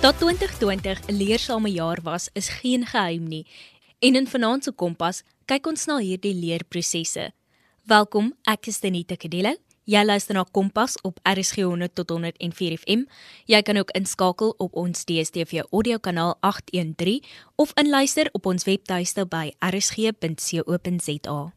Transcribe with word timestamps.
Dat 0.00 0.18
2020 0.18 1.00
'n 1.06 1.12
leersame 1.12 1.70
jaar 1.70 1.98
was, 2.02 2.28
is 2.32 2.48
geen 2.48 2.86
geheim 2.86 3.28
nie. 3.28 3.46
En 3.98 4.14
in 4.14 4.26
Vanaand 4.26 4.64
se 4.64 4.72
Kompas 4.72 5.22
kyk 5.44 5.66
ons 5.66 5.84
na 5.84 5.98
hierdie 5.98 6.34
leerprosesse. 6.34 7.32
Welkom, 7.82 8.36
ek 8.42 8.66
is 8.66 8.80
Denita 8.80 9.16
Kadello. 9.16 9.56
Jy 9.84 10.04
luister 10.04 10.34
na 10.34 10.44
Kompas 10.50 11.00
op 11.02 11.20
RSG 11.22 11.56
100 11.56 11.94
tot 11.94 12.10
104 12.10 12.78
FM. 12.78 13.04
Jy 13.44 13.62
kan 13.62 13.76
ook 13.76 13.90
inskakel 13.90 14.54
op 14.58 14.74
ons 14.74 15.04
DStv 15.04 15.62
audiokanaal 15.70 16.36
813 16.40 17.24
of 17.56 17.72
inluister 17.74 18.28
op 18.32 18.46
ons 18.46 18.64
webtuiste 18.64 19.26
by 19.26 19.52
rsg.co.za. 19.58 21.52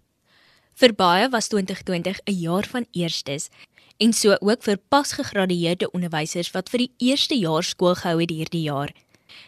Vir 0.74 0.94
baie 0.98 1.30
was 1.30 1.48
2020 1.48 2.20
'n 2.26 2.34
jaar 2.34 2.68
van 2.68 2.86
eerstes 2.92 3.50
en 3.98 4.14
so 4.14 4.36
ook 4.40 4.64
vir 4.64 4.80
pasgegradueerde 4.90 5.92
onderwysers 5.92 6.52
wat 6.52 6.70
vir 6.70 6.86
die 6.86 6.92
eerste 7.12 7.36
jaar 7.36 7.64
skool 7.64 7.96
gehou 7.96 8.20
het 8.22 8.32
hierdie 8.32 8.66
jaar. 8.68 8.94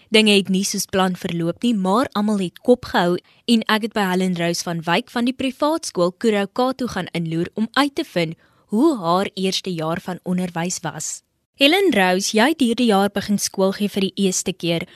Dinge 0.10 0.36
het 0.38 0.50
nie 0.50 0.64
soos 0.64 0.86
plan 0.86 1.16
verloop 1.16 1.64
nie, 1.64 1.74
maar 1.74 2.10
almal 2.14 2.40
het 2.40 2.60
kop 2.60 2.86
gehou 2.92 3.18
en 3.52 3.64
ek 3.70 3.90
het 3.90 3.96
by 3.98 4.06
Helen 4.12 4.38
Rose 4.38 4.64
van 4.64 4.82
Wyk 4.86 5.10
van 5.14 5.26
die 5.26 5.36
privaat 5.36 5.90
skool 5.90 6.14
Kuraukato 6.14 6.88
gaan 6.88 7.10
inloer 7.18 7.50
om 7.56 7.68
uit 7.74 7.96
te 7.96 8.06
vind 8.06 8.38
hoe 8.74 8.98
haar 8.98 9.30
eerste 9.34 9.74
jaar 9.74 10.02
van 10.02 10.20
onderwys 10.24 10.80
was. 10.82 11.22
Helen 11.56 11.94
Rose, 11.94 12.34
jy 12.38 12.50
het 12.52 12.62
hierdie 12.62 12.90
jaar 12.92 13.12
begin 13.14 13.38
skool 13.40 13.72
gee 13.78 13.90
vir 13.90 14.10
die 14.10 14.26
eerste 14.28 14.54
keer. 14.54 14.88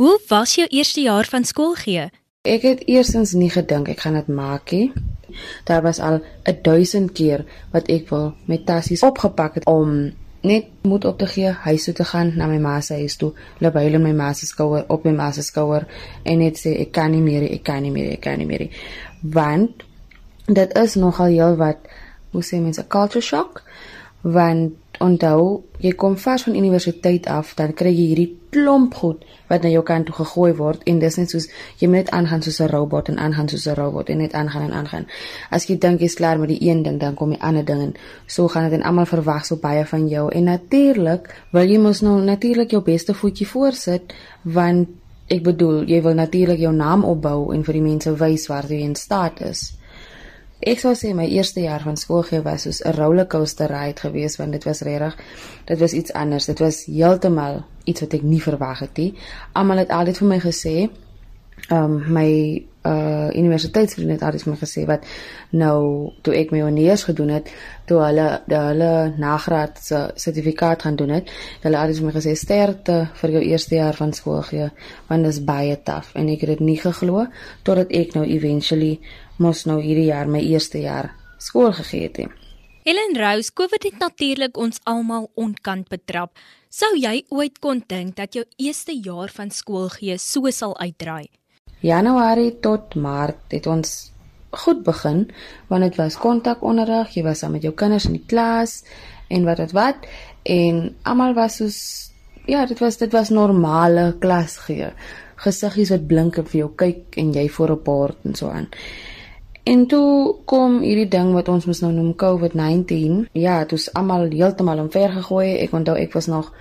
Hoe 0.00 0.16
was 0.28 0.54
jou 0.56 0.66
eerste 0.70 1.02
jaar 1.04 1.28
van 1.28 1.44
skool 1.44 1.74
gee? 1.76 2.08
Ek 2.46 2.62
het 2.62 2.82
eersins 2.86 3.32
nie 3.34 3.50
gedink 3.50 3.88
ek 3.90 4.04
gaan 4.04 4.14
dit 4.14 4.28
maak 4.30 4.70
nie. 4.70 4.92
Daar 5.66 5.82
was 5.82 5.98
al 5.98 6.20
'n 6.46 6.58
duisend 6.62 7.12
keer 7.12 7.44
wat 7.72 7.88
ek 7.88 8.08
wel 8.10 8.34
met 8.46 8.66
tassies 8.66 9.02
opgepak 9.02 9.54
het 9.54 9.66
om 9.66 10.12
net 10.40 10.64
moed 10.82 11.04
op 11.04 11.18
te 11.18 11.26
gee, 11.26 11.50
huis 11.50 11.84
toe 11.84 11.94
te 11.94 12.04
gaan 12.04 12.32
na 12.36 12.46
my 12.46 12.58
ma 12.58 12.80
se 12.80 12.94
huis 12.94 13.16
toe, 13.16 13.32
lê 13.58 13.70
by 13.72 13.82
hulle 13.82 13.98
my 13.98 14.12
ma 14.12 14.32
se 14.32 14.46
skouer 14.46 14.84
op 14.88 15.04
my 15.04 15.12
ma 15.12 15.30
se 15.32 15.42
skouer 15.42 15.86
en 16.22 16.38
net 16.38 16.58
sê 16.60 16.76
ek 16.84 16.92
kan 16.92 17.10
nie 17.10 17.22
meer, 17.22 17.42
ek 17.42 17.64
kan 17.64 17.82
nie 17.82 17.90
meer, 17.90 18.12
ek 18.12 18.20
kan 18.20 18.38
nie 18.38 18.46
meer. 18.46 18.68
Want 19.22 19.82
dit 20.46 20.76
is 20.78 20.94
nogal 20.94 21.26
heel 21.34 21.56
wat 21.56 21.78
hoe 22.30 22.42
sê 22.42 22.60
mense 22.62 22.82
'n 22.82 22.88
culture 22.88 23.20
shock 23.20 23.62
want 24.22 24.72
onthou 25.00 25.64
jy 25.80 25.92
kom 25.92 26.16
vars 26.16 26.42
van 26.46 26.56
universiteit 26.56 27.26
af 27.26 27.54
dan 27.54 27.74
kry 27.76 27.92
jy 27.92 28.06
hierdie 28.10 28.30
klomp 28.56 28.94
goed 28.94 29.24
wat 29.50 29.62
na 29.62 29.70
jou 29.70 29.82
kant 29.86 30.08
toe 30.08 30.14
gegooi 30.16 30.52
word 30.58 30.82
en 30.90 30.98
dis 31.02 31.18
net 31.20 31.32
soos 31.32 31.48
jy 31.80 31.88
moet 31.90 32.06
net 32.06 32.10
aangaan 32.18 32.42
soos 32.42 32.60
'n 32.60 32.70
robot 32.72 33.08
en 33.12 33.18
aangaan 33.18 33.48
soos 33.48 33.66
'n 33.66 33.76
robot 33.76 34.08
en 34.10 34.18
net 34.18 34.32
aangaan 34.32 34.62
en 34.62 34.72
aangaan. 34.72 35.06
As 35.50 35.66
jy 35.68 35.78
dink 35.78 36.00
jy's 36.00 36.14
klaar 36.14 36.38
met 36.38 36.48
die 36.48 36.68
een 36.68 36.82
ding 36.82 37.00
dan 37.00 37.14
kom 37.14 37.30
die 37.30 37.40
ander 37.40 37.64
ding 37.64 37.80
en 37.80 37.94
so 38.26 38.48
gaan 38.48 38.64
dit 38.64 38.72
en 38.72 38.82
almal 38.82 39.06
verwag 39.06 39.46
so 39.46 39.56
baie 39.56 39.84
van 39.84 40.08
jou 40.08 40.30
en 40.32 40.44
natuurlik 40.44 41.34
wil 41.52 41.68
jy 41.68 41.78
mos 41.78 42.00
nou 42.00 42.20
natuurlik 42.20 42.70
jou 42.70 42.82
beste 42.82 43.14
voetjie 43.14 43.46
voorsit 43.46 44.14
want 44.42 44.88
ek 45.28 45.42
bedoel 45.42 45.84
jy 45.84 46.02
wil 46.02 46.14
natuurlik 46.14 46.58
jou 46.58 46.72
naam 46.72 47.04
opbou 47.04 47.52
en 47.54 47.64
vir 47.64 47.72
die 47.72 47.82
mense 47.82 48.14
wys 48.14 48.46
waar 48.46 48.66
jy 48.68 48.80
in 48.80 48.94
staat 48.94 49.40
is 49.40 49.76
Ek 50.64 50.80
sou 50.80 50.94
sê 50.96 51.10
my 51.12 51.26
eerste 51.28 51.60
jaar 51.60 51.82
van 51.84 51.98
skool 52.00 52.22
gee 52.24 52.40
was 52.40 52.62
soos 52.64 52.80
'n 52.80 52.96
rollercoaster 52.96 53.68
ride 53.68 54.00
geweest 54.00 54.38
want 54.40 54.52
dit 54.52 54.64
was 54.64 54.80
regtig 54.80 55.16
dit 55.66 55.78
was 55.78 55.92
iets 55.92 56.12
anders. 56.12 56.46
Dit 56.46 56.58
was 56.58 56.84
heeltemal 56.84 57.64
iets 57.84 58.00
wat 58.00 58.14
ek 58.14 58.22
nie 58.22 58.42
verwag 58.42 58.78
het 58.78 58.96
nie. 58.96 59.14
Almal 59.52 59.76
het 59.76 59.90
altyd 59.90 60.18
vir 60.18 60.28
my 60.28 60.38
gesê, 60.40 60.88
ehm 61.68 61.84
um, 61.84 62.12
my 62.12 62.62
uh 62.86 63.28
universiteitsvriende 63.34 64.12
het 64.12 64.22
altyd 64.22 64.42
vir 64.42 64.52
my 64.52 64.58
gesê 64.60 64.84
wat 64.86 65.06
nou 65.50 66.12
toe 66.22 66.34
ek 66.34 66.50
my 66.50 66.60
honeurs 66.62 67.04
gedoen 67.04 67.28
het, 67.28 67.50
toe 67.84 67.98
hulle 68.00 68.26
die 68.46 68.60
hulle 68.60 68.90
nagraad 69.18 69.78
se 69.82 70.10
sertifikaat 70.14 70.82
gaan 70.82 70.96
doen 70.96 71.10
het, 71.10 71.30
hulle 71.64 71.78
altyd 71.78 71.96
vir 71.96 72.06
my 72.06 72.12
gesê 72.12 72.34
sterkte 72.34 72.98
vir 73.20 73.30
jou 73.30 73.42
eerste 73.42 73.74
jaar 73.74 73.94
van 73.94 74.12
skool 74.12 74.42
gee 74.42 74.70
want 75.08 75.22
dit 75.22 75.32
is 75.32 75.44
baie 75.44 75.76
taaf 75.82 76.14
en 76.14 76.28
ek 76.28 76.40
het 76.40 76.54
dit 76.54 76.60
nie 76.60 76.78
geglo 76.80 77.26
totdat 77.62 77.90
ek 77.90 78.14
nou 78.14 78.24
eventually 78.24 79.00
mos 79.38 79.64
nou 79.66 79.80
hierdie 79.82 80.08
jaar 80.10 80.26
my 80.26 80.40
eerste 80.40 80.80
jaar 80.80 81.12
skool 81.38 81.72
gegee 81.72 82.08
het. 82.08 82.20
Helen 82.86 83.16
Rose, 83.18 83.52
COVID 83.52 83.82
het 83.82 83.98
natuurlik 83.98 84.56
ons 84.56 84.80
almal 84.84 85.30
onkant 85.34 85.88
betrap. 85.88 86.36
Sou 86.70 86.92
jy 86.96 87.24
ooit 87.34 87.58
kon 87.58 87.82
dink 87.88 88.16
dat 88.16 88.34
jou 88.34 88.44
eerste 88.58 88.94
jaar 88.94 89.32
van 89.34 89.50
skool 89.50 89.88
gee 89.88 90.18
so 90.18 90.50
sal 90.50 90.76
uitdraai? 90.78 91.26
Januarie 91.80 92.52
tot 92.60 92.94
Maart 92.94 93.52
het 93.52 93.66
ons 93.66 94.12
goed 94.56 94.82
begin 94.84 95.26
want 95.68 95.82
dit 95.82 95.96
was 95.98 96.16
kontakonderrig, 96.16 97.16
jy 97.16 97.24
was 97.26 97.42
saam 97.42 97.56
met 97.56 97.66
jou 97.66 97.74
kinders 97.74 98.06
in 98.08 98.16
die 98.16 98.26
klas 98.28 98.82
en 99.28 99.44
wat 99.44 99.60
dit 99.60 99.74
wat 99.76 100.06
en 100.46 100.94
almal 101.04 101.34
was 101.36 101.58
soos 101.60 101.78
ja, 102.46 102.64
dit 102.66 102.78
was 102.78 102.96
dit 102.96 103.12
was 103.12 103.30
normale 103.34 104.12
klas 104.22 104.56
gee. 104.68 104.92
Gesiggies 105.42 105.90
wat 105.92 106.06
blink 106.08 106.38
en 106.38 106.46
vir 106.46 106.60
jou 106.60 106.70
kyk 106.78 107.18
en 107.20 107.34
jy 107.34 107.48
voor 107.48 107.72
'n 107.72 107.82
bord 107.84 108.16
en 108.24 108.34
so 108.34 108.48
aan. 108.48 108.68
En 109.66 109.86
toe 109.90 110.36
kom 110.46 110.78
hierdie 110.84 111.08
ding 111.10 111.32
wat 111.34 111.48
ons 111.50 111.64
mos 111.66 111.80
nou 111.82 111.88
noem 111.90 112.12
COVID-19. 112.14 113.24
Ja, 113.34 113.58
dit 113.64 113.72
is 113.74 113.88
almal 113.98 114.28
heeltemal 114.30 114.78
omver 114.78 115.10
gegooi. 115.10 115.56
Ek 115.64 115.74
onthou 115.74 115.96
ek 115.98 116.14
was 116.14 116.28
nog 116.30 116.52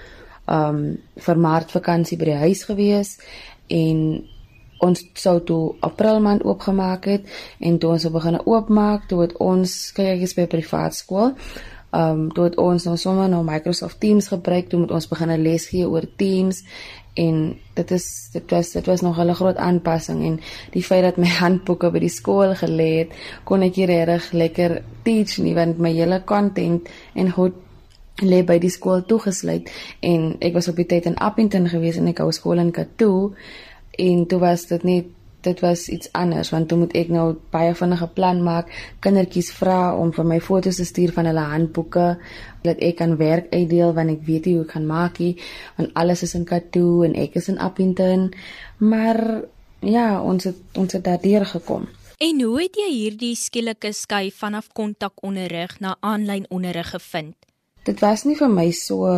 um 0.49 0.79
vir 1.27 1.41
maartvakansie 1.41 2.17
by 2.21 2.31
die 2.31 2.39
huis 2.41 2.63
gewees 2.65 3.11
en 3.73 3.99
ons 4.85 5.03
sou 5.17 5.35
toe 5.45 5.61
april 5.85 6.19
maand 6.21 6.43
oopgemaak 6.45 7.05
het 7.09 7.29
en 7.61 7.77
toe 7.81 7.93
ons 7.93 8.09
begin 8.13 8.39
oopmaak, 8.41 9.07
toe 9.09 9.21
het 9.23 9.37
ons 9.41 9.77
kyk 9.95 10.25
ek 10.25 10.35
by 10.41 10.49
privaat 10.57 10.97
skool. 10.97 11.35
Um 11.93 12.27
toe 12.33 12.49
het 12.49 12.57
ons 12.61 12.89
nou 12.89 12.97
sommer 12.97 13.29
nou 13.29 13.43
Microsoft 13.45 14.01
Teams 14.01 14.33
gebruik, 14.33 14.69
toe 14.69 14.81
moet 14.81 14.97
ons 14.97 15.09
begin 15.13 15.37
les 15.45 15.69
gee 15.69 15.85
oor 15.85 16.09
Teams 16.17 16.65
en 17.15 17.35
dit 17.73 17.91
is 17.91 18.07
dit 18.33 18.51
was 18.51 18.71
dit 18.75 18.85
was 18.85 19.01
nog 19.01 19.19
'n 19.19 19.33
groot 19.33 19.55
aanpassing 19.55 20.23
en 20.23 20.39
die 20.71 20.83
feit 20.83 21.03
dat 21.03 21.17
my 21.17 21.27
handboeke 21.43 21.91
by 21.91 21.99
die 21.99 22.09
skool 22.09 22.55
gelê 22.55 22.91
het 22.97 23.11
kon 23.43 23.61
ek 23.61 23.75
hier 23.75 23.87
reg 23.87 24.31
lekker 24.31 24.81
teach 25.03 25.37
nie 25.37 25.55
want 25.55 25.77
my 25.77 25.91
hele 25.91 26.23
content 26.23 26.89
en 27.13 27.31
goed 27.31 27.53
lê 28.23 28.43
by 28.47 28.57
die 28.63 28.71
skool 28.71 29.03
toegesluit. 29.05 29.69
En 29.99 30.35
ek 30.39 30.55
was 30.55 30.69
op 30.71 30.79
die 30.79 30.87
tyd 30.87 31.09
in 31.09 31.17
Appington 31.19 31.67
gewees 31.71 31.99
en 31.99 32.07
ek 32.11 32.21
hou 32.23 32.31
skool 32.35 32.61
in 32.63 32.71
Katoo 32.71 33.33
en 33.99 34.25
toe 34.27 34.39
was 34.39 34.67
dit 34.71 34.83
net 34.83 35.11
dit 35.45 35.63
was 35.63 35.87
iets 35.93 36.11
anders 36.17 36.51
want 36.53 36.69
toe 36.69 36.79
moet 36.81 36.95
ek 36.97 37.11
nou 37.13 37.25
baie 37.53 37.73
vinnige 37.77 38.07
plan 38.17 38.41
maak 38.43 38.71
kindertjies 39.05 39.51
vra 39.59 39.79
om 39.95 40.13
vir 40.15 40.29
my 40.33 40.39
foto's 40.43 40.81
te 40.81 40.87
stuur 40.89 41.13
van 41.17 41.29
hulle 41.31 41.47
handboeke 41.53 42.07
dat 42.67 42.81
ek 42.89 42.99
kan 43.01 43.17
werk 43.21 43.51
uitdeel 43.53 43.93
want 43.97 44.15
ek 44.17 44.23
weet 44.29 44.49
nie 44.49 44.55
hoe 44.57 44.65
ek 44.67 44.73
kan 44.75 44.87
maak 44.89 45.19
nie 45.23 45.35
want 45.77 45.93
alles 45.93 46.25
is 46.27 46.35
in 46.39 46.47
Katoo 46.49 47.03
en 47.07 47.15
ek 47.25 47.37
is 47.41 47.51
in 47.53 47.61
Appington 47.61 48.31
maar 48.79 49.21
ja 49.85 50.09
ons 50.21 50.49
het 50.49 50.81
ons 50.81 50.97
het 50.97 51.05
daardeur 51.05 51.45
gekom 51.45 51.87
En 52.23 52.41
hoe 52.41 52.61
het 52.61 52.77
jy 52.79 52.87
hierdie 52.93 53.35
skielike 53.35 53.89
skuif 53.91 54.37
vanaf 54.39 54.69
kontakonderrig 54.71 55.73
na 55.83 55.97
aanlyn 55.99 56.45
onderrig 56.47 56.93
gevind? 56.93 57.35
Dit 57.83 57.99
was 57.99 58.23
nie 58.23 58.37
vir 58.39 58.49
my 58.49 58.69
so 58.71 59.09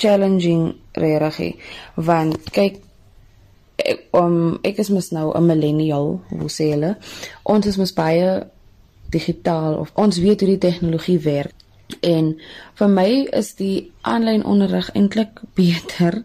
challenging 0.00 0.72
regtig 0.96 1.60
want 2.08 2.48
kyk 2.56 2.80
ek 3.78 4.08
um, 4.18 4.58
ek 4.66 4.80
is 4.82 4.90
mos 4.90 5.10
nou 5.14 5.32
'n 5.34 5.46
millennial, 5.46 6.20
hoe 6.28 6.50
sê 6.50 6.72
hulle? 6.74 6.96
Ons 7.44 7.66
is 7.66 7.76
mos 7.76 7.92
baie 7.92 8.46
digitaal 9.10 9.78
of 9.78 9.92
ons 9.94 10.18
weet 10.18 10.40
hoe 10.40 10.48
die 10.48 10.64
tegnologie 10.68 11.18
werk. 11.18 11.54
En 12.00 12.34
vir 12.74 12.88
my 12.88 13.10
is 13.32 13.54
die 13.54 13.92
aanlyn 14.02 14.44
onderrig 14.44 14.90
eintlik 14.94 15.40
beter. 15.54 16.22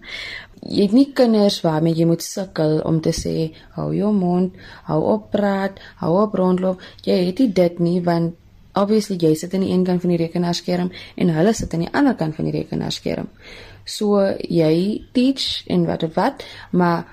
Jy 0.63 0.81
het 0.81 0.95
nie 0.95 1.11
kinders 1.15 1.61
waarmee 1.63 1.95
jy 1.95 2.05
moet 2.05 2.23
sukkel 2.23 2.81
om 2.87 3.01
te 3.01 3.11
sê 3.15 3.51
hou 3.75 3.93
jou 3.95 4.11
mond, 4.13 4.55
hou 4.87 5.01
op 5.15 5.31
praat, 5.31 5.79
hou 5.99 6.21
op 6.21 6.35
rondloop. 6.35 6.81
Jy 7.03 7.25
het 7.25 7.39
nie 7.39 7.51
dit 7.51 7.79
nie 7.79 8.01
want 8.03 8.35
obviously 8.75 9.17
jy 9.21 9.35
sit 9.35 9.53
aan 9.53 9.65
die 9.65 9.71
een 9.71 9.83
kant 9.85 10.01
van 10.01 10.09
die 10.09 10.17
rekenaarskerm 10.17 10.91
en 11.15 11.33
hulle 11.35 11.53
sit 11.53 11.73
aan 11.73 11.85
die 11.85 11.93
ander 11.93 12.15
kant 12.15 12.35
van 12.35 12.45
die 12.49 12.55
rekenaarskerm. 12.55 13.27
So 13.85 14.23
jy 14.39 15.03
teach 15.13 15.67
en 15.67 15.85
wat 15.85 16.07
wat, 16.15 16.43
maar 16.71 17.05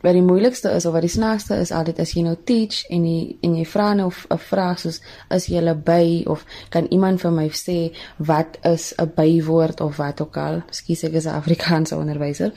wat 0.00 0.14
die 0.14 0.22
moeilikste 0.22 0.70
is 0.70 0.86
of 0.86 0.92
wat 0.92 1.02
die 1.02 1.10
snaakste 1.10 1.58
is 1.58 1.72
altyd 1.74 1.98
as 2.04 2.14
jy 2.14 2.22
nou 2.22 2.36
teach 2.46 2.84
en 2.94 3.06
jy 3.08 3.36
en 3.42 3.56
jy 3.58 3.64
vra 3.66 3.92
nou 3.94 4.10
'n 4.10 4.38
vraag 4.38 4.78
soos 4.78 5.00
is 5.30 5.48
jy 5.48 5.74
by 5.74 6.24
of 6.26 6.44
kan 6.70 6.86
iemand 6.90 7.20
vir 7.20 7.30
my 7.30 7.48
sê 7.48 7.92
wat 8.18 8.58
is 8.64 8.94
'n 8.98 9.10
bywoord 9.16 9.80
of 9.80 9.96
wat 9.96 10.20
ook 10.20 10.36
al? 10.36 10.62
Skus 10.70 11.04
ek 11.04 11.12
is 11.12 11.26
'n 11.26 11.34
Afrikaanse 11.42 11.96
onderwyser. 11.96 12.52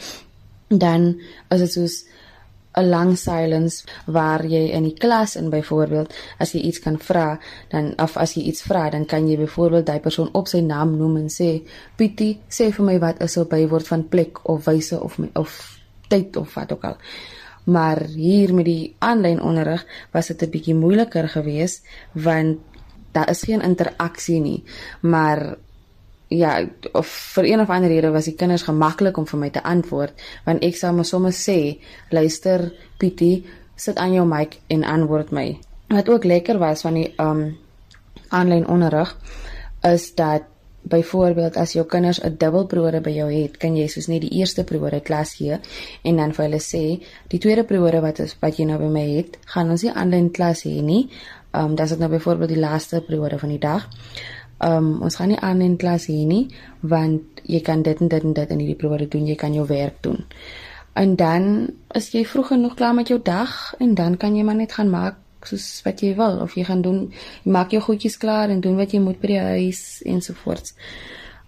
Dan 0.69 1.19
is 1.49 1.59
dit 1.59 1.71
soos 1.71 2.05
'n 2.77 2.89
lang 2.89 3.17
silence 3.17 3.83
waar 4.05 4.45
jy 4.45 4.71
in 4.71 4.83
die 4.83 4.95
klas 4.95 5.35
in 5.35 5.49
byvoorbeeld 5.49 6.13
as 6.39 6.51
jy 6.51 6.61
iets 6.61 6.79
kan 6.79 6.99
vra 6.99 7.39
dan 7.69 7.93
of 7.99 8.17
as 8.17 8.33
jy 8.33 8.43
iets 8.43 8.61
vra 8.61 8.89
dan 8.89 9.05
kan 9.05 9.27
jy 9.27 9.37
byvoorbeeld 9.37 9.85
daai 9.85 9.99
persoon 9.99 10.29
op 10.31 10.47
sy 10.47 10.59
naam 10.59 10.97
noem 10.97 11.17
en 11.17 11.29
sê 11.29 11.61
Pietie 11.95 12.39
sê 12.49 12.71
vir 12.71 12.85
my 12.85 12.97
wat 12.99 13.21
is 13.21 13.37
'n 13.37 13.47
bywoord 13.47 13.87
van 13.87 14.07
plek 14.07 14.49
of 14.49 14.65
wyse 14.65 14.99
of 14.99 15.19
of 15.35 15.80
tyd 16.11 16.35
of 16.37 16.53
wat 16.59 16.73
ook 16.75 16.83
al. 16.89 16.97
Maar 17.71 18.03
hier 18.03 18.53
met 18.57 18.65
die 18.65 18.95
aanlyn 18.99 19.41
onderrig 19.41 19.85
was 20.11 20.27
dit 20.27 20.41
'n 20.41 20.49
bietjie 20.49 20.75
moeiliker 20.75 21.29
geweest 21.29 21.85
want 22.11 22.59
daar 23.11 23.29
is 23.29 23.43
geen 23.43 23.61
interaksie 23.61 24.39
nie. 24.39 24.63
Maar 25.01 25.55
ja, 26.27 26.63
of 26.91 27.07
vir 27.35 27.45
een 27.45 27.59
of 27.59 27.69
ander 27.69 27.89
rede 27.89 28.11
was 28.11 28.25
die 28.29 28.35
kinders 28.35 28.63
gemaklik 28.63 29.17
om 29.17 29.27
vir 29.27 29.39
my 29.39 29.49
te 29.49 29.63
antwoord, 29.63 30.13
want 30.45 30.63
ek 30.63 30.77
sou 30.79 30.93
maar 30.95 31.07
sommer 31.07 31.35
sê, 31.35 31.57
luister 32.09 32.71
Pietie, 32.97 33.43
sit 33.75 33.99
aan 33.99 34.13
jou 34.13 34.25
mic 34.27 34.59
en 34.71 34.83
antwoord 34.87 35.31
my. 35.35 35.59
Wat 35.91 36.09
ook 36.09 36.23
lekker 36.23 36.59
was 36.61 36.85
van 36.87 36.93
die 36.93 37.09
um 37.19 37.57
aanlyn 38.31 38.67
onderrig 38.67 39.11
is 39.83 40.13
dat 40.15 40.47
byvoorbeeld 40.81 41.57
as 41.57 41.73
jou 41.73 41.85
kinders 41.85 42.19
'n 42.23 42.35
dubbelperiode 42.37 43.01
by 43.01 43.09
jou 43.09 43.31
het, 43.31 43.57
kan 43.57 43.75
jy 43.75 43.87
soos 43.87 44.07
net 44.07 44.21
die 44.21 44.39
eerste 44.39 44.63
periode 44.63 44.99
klas 44.99 45.33
gee 45.33 45.59
en 46.03 46.15
dan 46.15 46.33
vir 46.33 46.45
hulle 46.45 46.59
sê, 46.59 47.03
die 47.27 47.39
tweede 47.39 47.63
periode 47.63 48.01
wat 48.01 48.19
is 48.19 48.35
wat 48.39 48.57
jy 48.57 48.65
nou 48.65 48.77
by 48.79 48.89
my 48.89 49.05
het, 49.17 49.37
gaan 49.45 49.69
ons 49.69 49.83
nie 49.83 49.91
aanlyn 49.91 50.31
klas 50.31 50.63
hê 50.63 50.81
nie. 50.81 51.09
Um 51.53 51.75
dis 51.75 51.97
nou 51.97 52.09
byvoorbeeld 52.09 52.49
die 52.49 52.59
laaste 52.59 53.01
periode 53.01 53.39
van 53.39 53.49
die 53.49 53.59
dag. 53.59 53.89
Um 54.59 55.01
ons 55.01 55.15
gaan 55.15 55.27
nie 55.27 55.39
aanlyn 55.39 55.77
klas 55.77 56.07
hê 56.07 56.25
nie 56.25 56.47
want 56.81 57.21
jy 57.43 57.61
kan 57.61 57.81
dit 57.81 58.01
en 58.01 58.07
dit 58.07 58.23
en 58.23 58.33
dit 58.33 58.49
in 58.49 58.59
hierdie 58.59 58.75
periode 58.75 59.07
doen, 59.07 59.27
jy 59.27 59.35
kan 59.35 59.53
jou 59.53 59.67
werk 59.67 60.01
doen. 60.01 60.25
En 60.93 61.15
dan 61.15 61.69
is 61.95 62.11
jy 62.11 62.25
vroeg 62.25 62.47
genoeg 62.47 62.75
klaar 62.75 62.93
met 62.93 63.07
jou 63.07 63.19
dag 63.23 63.75
en 63.79 63.93
dan 63.93 64.17
kan 64.17 64.35
jy 64.35 64.43
maar 64.43 64.55
net 64.55 64.71
gaan 64.71 64.89
maak 64.89 65.15
soos 65.45 65.81
wat 65.85 66.01
jy 66.01 66.15
wil 66.15 66.41
of 66.41 66.57
jy 66.57 66.63
gaan 66.63 66.81
doen 66.81 67.11
jy 67.43 67.51
maak 67.51 67.71
jou 67.71 67.81
goedjies 67.81 68.17
klaar 68.17 68.49
en 68.49 68.61
doen 68.61 68.77
wat 68.77 68.93
jy 68.93 68.99
moet 68.99 69.21
by 69.21 69.27
die 69.27 69.39
huis 69.39 69.81
ensovoorts. 70.05 70.75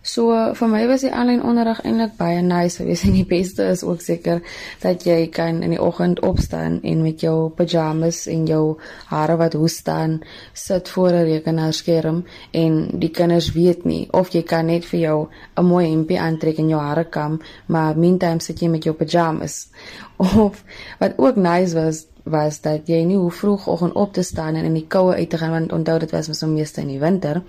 So 0.03 0.35
vir 0.51 0.67
my 0.67 0.81
was 0.89 1.05
die 1.05 1.13
aanlyn 1.15 1.39
onderrig 1.47 1.77
eintlik 1.87 2.17
baie 2.17 2.41
nice 2.43 2.81
geweest 2.81 3.05
en 3.07 3.13
die 3.15 3.27
beste 3.27 3.63
is 3.71 3.85
ook 3.87 4.01
seker 4.03 4.41
dat 4.83 5.05
jy 5.07 5.29
kan 5.31 5.61
in 5.63 5.71
die 5.71 5.79
oggend 5.79 6.19
opstaan 6.27 6.81
en 6.83 7.05
met 7.05 7.23
jou 7.23 7.47
pyjamas 7.55 8.25
en 8.27 8.43
jou 8.49 8.75
hare 9.13 9.37
wat 9.39 9.55
hoes 9.55 9.77
staan 9.79 10.19
sit 10.53 10.91
voor 10.91 11.15
'n 11.15 11.23
rekenaarskerm 11.29 12.25
en 12.51 12.99
die 12.99 13.11
kinders 13.15 13.53
weet 13.55 13.85
nie 13.85 14.09
of 14.11 14.35
jy 14.35 14.43
kan 14.43 14.65
net 14.65 14.83
vir 14.85 14.99
jou 14.99 15.27
'n 15.55 15.65
mooi 15.65 15.87
hempie 15.87 16.19
aantrek 16.19 16.59
en 16.59 16.69
jou 16.69 16.81
hare 16.81 17.05
kam 17.05 17.39
maar 17.67 17.95
meantime 17.95 18.41
sit 18.41 18.59
jy 18.59 18.67
met 18.67 18.83
jou 18.83 18.95
pyjamas 18.95 19.67
of 20.17 20.63
wat 20.99 21.13
ook 21.17 21.35
nice 21.35 21.75
was 21.75 22.07
was 22.23 22.61
dat 22.61 22.87
jy 22.87 23.03
nie 23.03 23.17
hoe 23.17 23.31
vroeg 23.31 23.67
oggend 23.67 23.93
op 23.93 24.13
te 24.13 24.23
staan 24.23 24.55
en 24.55 24.65
in 24.65 24.73
die 24.73 24.87
koue 24.87 25.15
uit 25.15 25.29
te 25.29 25.37
gaan 25.37 25.51
want 25.51 25.71
onthou 25.71 25.99
dit 25.99 26.11
was 26.11 26.27
mos 26.27 26.43
meeste 26.47 26.81
in 26.81 26.87
die 26.87 26.99
winter. 26.99 27.41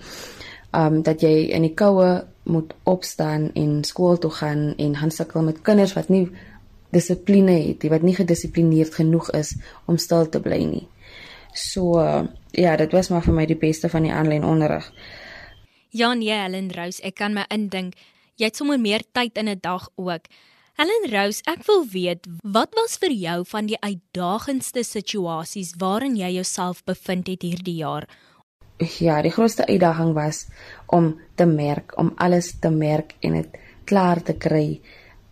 Um 0.74 1.02
dat 1.02 1.20
jy 1.22 1.50
in 1.54 1.62
die 1.62 1.74
koue 1.74 2.24
moet 2.42 2.74
opstaan 2.82 3.50
en 3.54 3.84
skool 3.84 4.18
toe 4.18 4.30
gaan 4.30 4.74
en 4.76 4.96
gaan 4.96 5.10
sukkel 5.10 5.42
met 5.42 5.62
kinders 5.62 5.94
wat 5.94 6.08
nie 6.08 6.28
dissipline 6.90 7.52
het, 7.52 7.80
die 7.80 7.90
wat 7.90 8.02
nie 8.02 8.14
gedissiplineerd 8.14 8.94
genoeg 8.94 9.30
is 9.30 9.54
om 9.86 9.98
stil 9.98 10.28
te 10.28 10.40
bly 10.40 10.62
nie. 10.64 10.86
So 11.54 11.98
uh, 12.02 12.24
ja, 12.50 12.76
dit 12.76 12.92
was 12.92 13.10
maar 13.10 13.22
vir 13.22 13.34
my 13.34 13.46
die 13.46 13.58
beste 13.58 13.88
van 13.88 14.06
die 14.06 14.12
aanlyn 14.12 14.44
onderrig. 14.44 14.86
Jan 15.94 16.22
Jelen 16.22 16.72
Rose, 16.74 17.02
ek 17.06 17.18
kan 17.22 17.34
my 17.34 17.46
indink 17.54 17.94
jy 18.34 18.50
het 18.50 18.58
sommer 18.58 18.80
meer 18.82 19.04
tyd 19.14 19.38
in 19.38 19.48
'n 19.48 19.60
dag 19.62 19.88
ook. 19.94 20.26
Helen 20.74 21.04
Rose, 21.06 21.38
ek 21.46 21.60
wil 21.68 21.84
weet, 21.86 22.24
wat 22.42 22.72
was 22.74 22.96
vir 22.98 23.12
jou 23.14 23.36
van 23.46 23.68
die 23.70 23.76
uitdagendste 23.78 24.82
situasies 24.82 25.76
waarin 25.78 26.16
jy 26.18 26.32
jouself 26.34 26.80
bevind 26.82 27.30
het 27.30 27.44
hierdie 27.46 27.76
jaar? 27.78 28.08
Ja, 28.98 29.20
die 29.22 29.30
grootste 29.30 29.68
uitdaging 29.68 30.10
was 30.16 30.48
om 30.90 31.12
te 31.38 31.46
merk, 31.46 31.94
om 31.94 32.10
alles 32.18 32.56
te 32.58 32.72
merk 32.74 33.14
en 33.22 33.38
dit 33.38 33.54
klaar 33.86 34.18
te 34.26 34.34
kry 34.34 34.80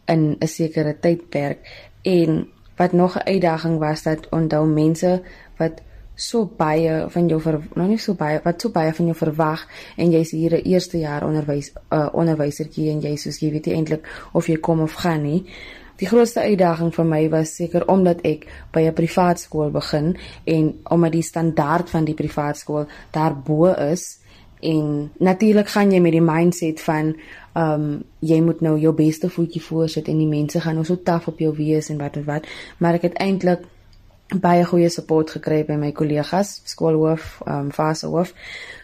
in 0.07 0.39
'n 0.39 0.47
sekere 0.47 0.95
tydperk. 0.95 1.67
En 2.07 2.47
wat 2.79 2.93
nog 2.93 3.19
'n 3.19 3.27
uitdaging 3.35 3.79
was 3.83 4.03
dat 4.03 4.29
onthou 4.31 4.65
mense 4.67 5.23
wat 5.59 5.83
so 6.15 6.47
baie 6.47 7.07
van 7.09 7.29
jou 7.29 7.41
ver, 7.41 7.61
nog 7.75 7.89
nie 7.89 7.99
so 7.99 8.15
baie 8.15 8.41
wat 8.45 8.61
so 8.61 8.71
baie 8.71 8.93
van 8.93 9.07
jou 9.07 9.17
verwag 9.17 9.67
en 9.97 10.13
jy's 10.13 10.31
hier 10.31 10.55
'n 10.55 10.65
eerste 10.65 10.99
jaar 10.99 11.25
onderwys 11.25 11.73
uh, 11.91 12.09
onderwysertjie 12.13 12.91
en 12.91 13.01
jy 13.01 13.17
soos 13.17 13.41
jy 13.41 13.51
weet 13.51 13.67
nie 13.67 13.75
eintlik 13.75 14.09
of 14.33 14.47
jy 14.47 14.57
kom 14.57 14.81
of 14.81 14.93
gaan 14.93 15.23
nie. 15.23 15.45
Die 15.97 16.07
grootste 16.07 16.41
uitdaging 16.41 16.95
vir 16.95 17.05
my 17.05 17.29
was 17.31 17.55
seker 17.57 17.89
omdat 17.89 18.25
ek 18.25 18.47
by 18.73 18.81
'n 18.81 18.95
privaat 18.95 19.41
skool 19.41 19.71
begin 19.71 20.17
en 20.45 20.75
omdat 20.91 21.13
die 21.13 21.23
standaard 21.23 21.91
van 21.91 22.05
die 22.05 22.15
privaat 22.15 22.57
skool 22.57 22.87
daarbo 23.11 23.73
is 23.93 24.19
en 24.61 25.11
natuurlik 25.19 25.69
gaan 25.69 25.93
jy 25.93 26.01
met 26.01 26.13
die 26.13 26.23
mindset 26.23 26.81
van 26.81 27.17
ehm 27.53 27.83
um, 27.83 28.05
jy 28.21 28.41
moet 28.41 28.61
nou 28.61 28.79
jou 28.79 28.93
beste 28.95 29.29
voetjie 29.29 29.63
voorsit 29.63 30.09
en 30.09 30.19
die 30.19 30.29
mense 30.29 30.61
gaan 30.61 30.75
nou 30.75 30.85
so 30.85 30.97
taaf 30.97 31.27
op 31.29 31.39
jou 31.39 31.53
wees 31.57 31.91
en 31.91 31.99
wat 31.99 32.17
en 32.17 32.25
wat 32.25 32.47
maar 32.79 32.95
ek 32.95 33.03
het 33.03 33.19
eintlik 33.19 33.67
baie 34.41 34.65
goeie 34.65 34.89
support 34.91 35.31
gekry 35.31 35.63
by 35.69 35.77
my 35.77 35.93
kollegas, 35.93 36.61
skoolhoof, 36.65 37.41
ehm 37.47 37.67
um, 37.67 37.71
fasehoof. 37.73 38.33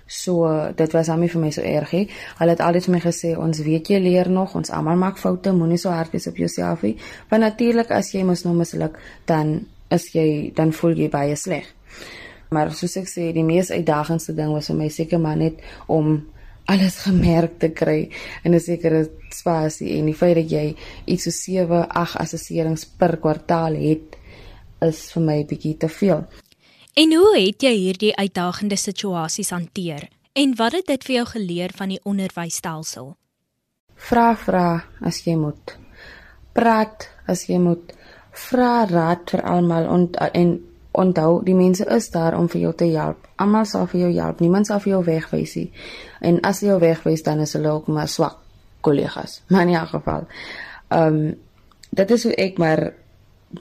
So 0.08 0.48
dit 0.76 0.92
was 0.92 1.08
aan 1.08 1.20
my 1.20 1.28
vir 1.28 1.40
my 1.40 1.50
so 1.52 1.62
erg. 1.62 1.90
He. 1.90 2.06
Hulle 2.38 2.54
het 2.56 2.60
altyd 2.64 2.84
vir 2.84 2.94
my 2.94 3.00
gesê 3.04 3.34
ons 3.36 3.58
weet 3.60 3.90
jy 3.92 3.98
leer 4.00 4.30
nog, 4.32 4.54
ons 4.56 4.70
almal 4.70 4.96
maak 4.96 5.18
foute, 5.20 5.52
moenie 5.52 5.78
so 5.78 5.92
hard 5.92 6.12
wees 6.12 6.26
op 6.26 6.36
jouself 6.36 6.82
nie. 6.82 6.96
Want 7.28 7.44
natuurlik 7.44 7.92
as 7.92 8.14
jy 8.14 8.24
mos 8.24 8.44
nou 8.44 8.54
misluk, 8.56 8.96
dan 9.26 9.66
is 9.90 10.08
jy 10.14 10.52
dan 10.56 10.72
voel 10.72 10.96
jy 10.96 11.10
baie 11.12 11.36
sleg. 11.36 11.68
Maar 12.50 12.72
soos 12.72 12.96
ek 12.96 13.08
sê, 13.08 13.28
die 13.36 13.44
mees 13.44 13.70
uitdagendste 13.70 14.32
ding 14.36 14.52
was 14.54 14.70
vir 14.72 14.78
my 14.78 14.88
seker 14.88 15.20
maar 15.20 15.36
net 15.36 15.60
om 15.86 16.22
alles 16.68 17.00
gemerk 17.08 17.58
te 17.60 17.68
kry 17.72 18.08
in 18.44 18.54
'n 18.54 18.60
sekere 18.60 19.08
spasie 19.30 19.98
en 19.98 20.06
die 20.06 20.16
feit 20.16 20.36
dat 20.36 20.50
jy 20.50 20.76
iets 21.04 21.24
so 21.24 21.30
7, 21.30 21.88
8 21.88 22.16
assesserings 22.16 22.84
per 22.84 23.16
kwartaal 23.16 23.74
het 23.74 24.17
is 24.84 25.08
vir 25.12 25.22
my 25.22 25.38
bietjie 25.48 25.76
te 25.76 25.88
veel. 25.88 26.24
En 26.98 27.14
hoe 27.14 27.34
het 27.38 27.62
jy 27.62 27.74
hierdie 27.76 28.14
uitdagende 28.16 28.76
situasies 28.76 29.50
hanteer? 29.54 30.08
En 30.38 30.54
wat 30.58 30.72
het 30.72 30.86
dit 30.86 31.04
vir 31.04 31.14
jou 31.14 31.26
geleer 31.26 31.74
van 31.74 31.92
die 31.94 32.00
onderwysstelsel? 32.02 33.12
Vra 34.08 34.32
vra 34.38 34.66
as 35.02 35.20
jy 35.26 35.34
moet. 35.38 35.74
Praat 36.54 37.08
as 37.26 37.46
jy 37.48 37.58
moet. 37.62 37.92
Vra 38.48 38.84
raad 38.90 39.30
vir 39.30 39.42
almal 39.42 39.88
en 39.94 40.08
en 40.32 40.52
onthou 40.98 41.42
die 41.46 41.54
mense 41.54 41.84
is 41.94 42.10
daar 42.10 42.34
om 42.38 42.48
vir 42.50 42.60
jou 42.60 42.72
te 42.74 42.86
help. 42.90 43.26
Almal 43.36 43.66
sal 43.66 43.86
vir 43.86 44.00
jou 44.00 44.12
help. 44.16 44.40
Niemand 44.40 44.66
sal 44.66 44.80
vir 44.82 44.92
jou 44.96 45.02
wegwys 45.06 45.54
nie. 45.58 45.68
En 46.20 46.40
as 46.46 46.62
jy 46.62 46.72
jou 46.72 46.78
wegwys 46.82 47.22
dan 47.26 47.42
is 47.46 47.54
hulle 47.54 47.74
ook 47.74 47.86
maar 47.86 48.08
swak 48.08 48.38
kollegas. 48.80 49.42
Maar 49.48 49.66
in 49.66 49.74
elk 49.74 49.88
geval. 49.88 50.26
Ehm 50.88 51.14
um, 51.14 51.36
dit 51.90 52.10
is 52.10 52.24
hoe 52.24 52.34
ek 52.34 52.58
maar 52.58 52.92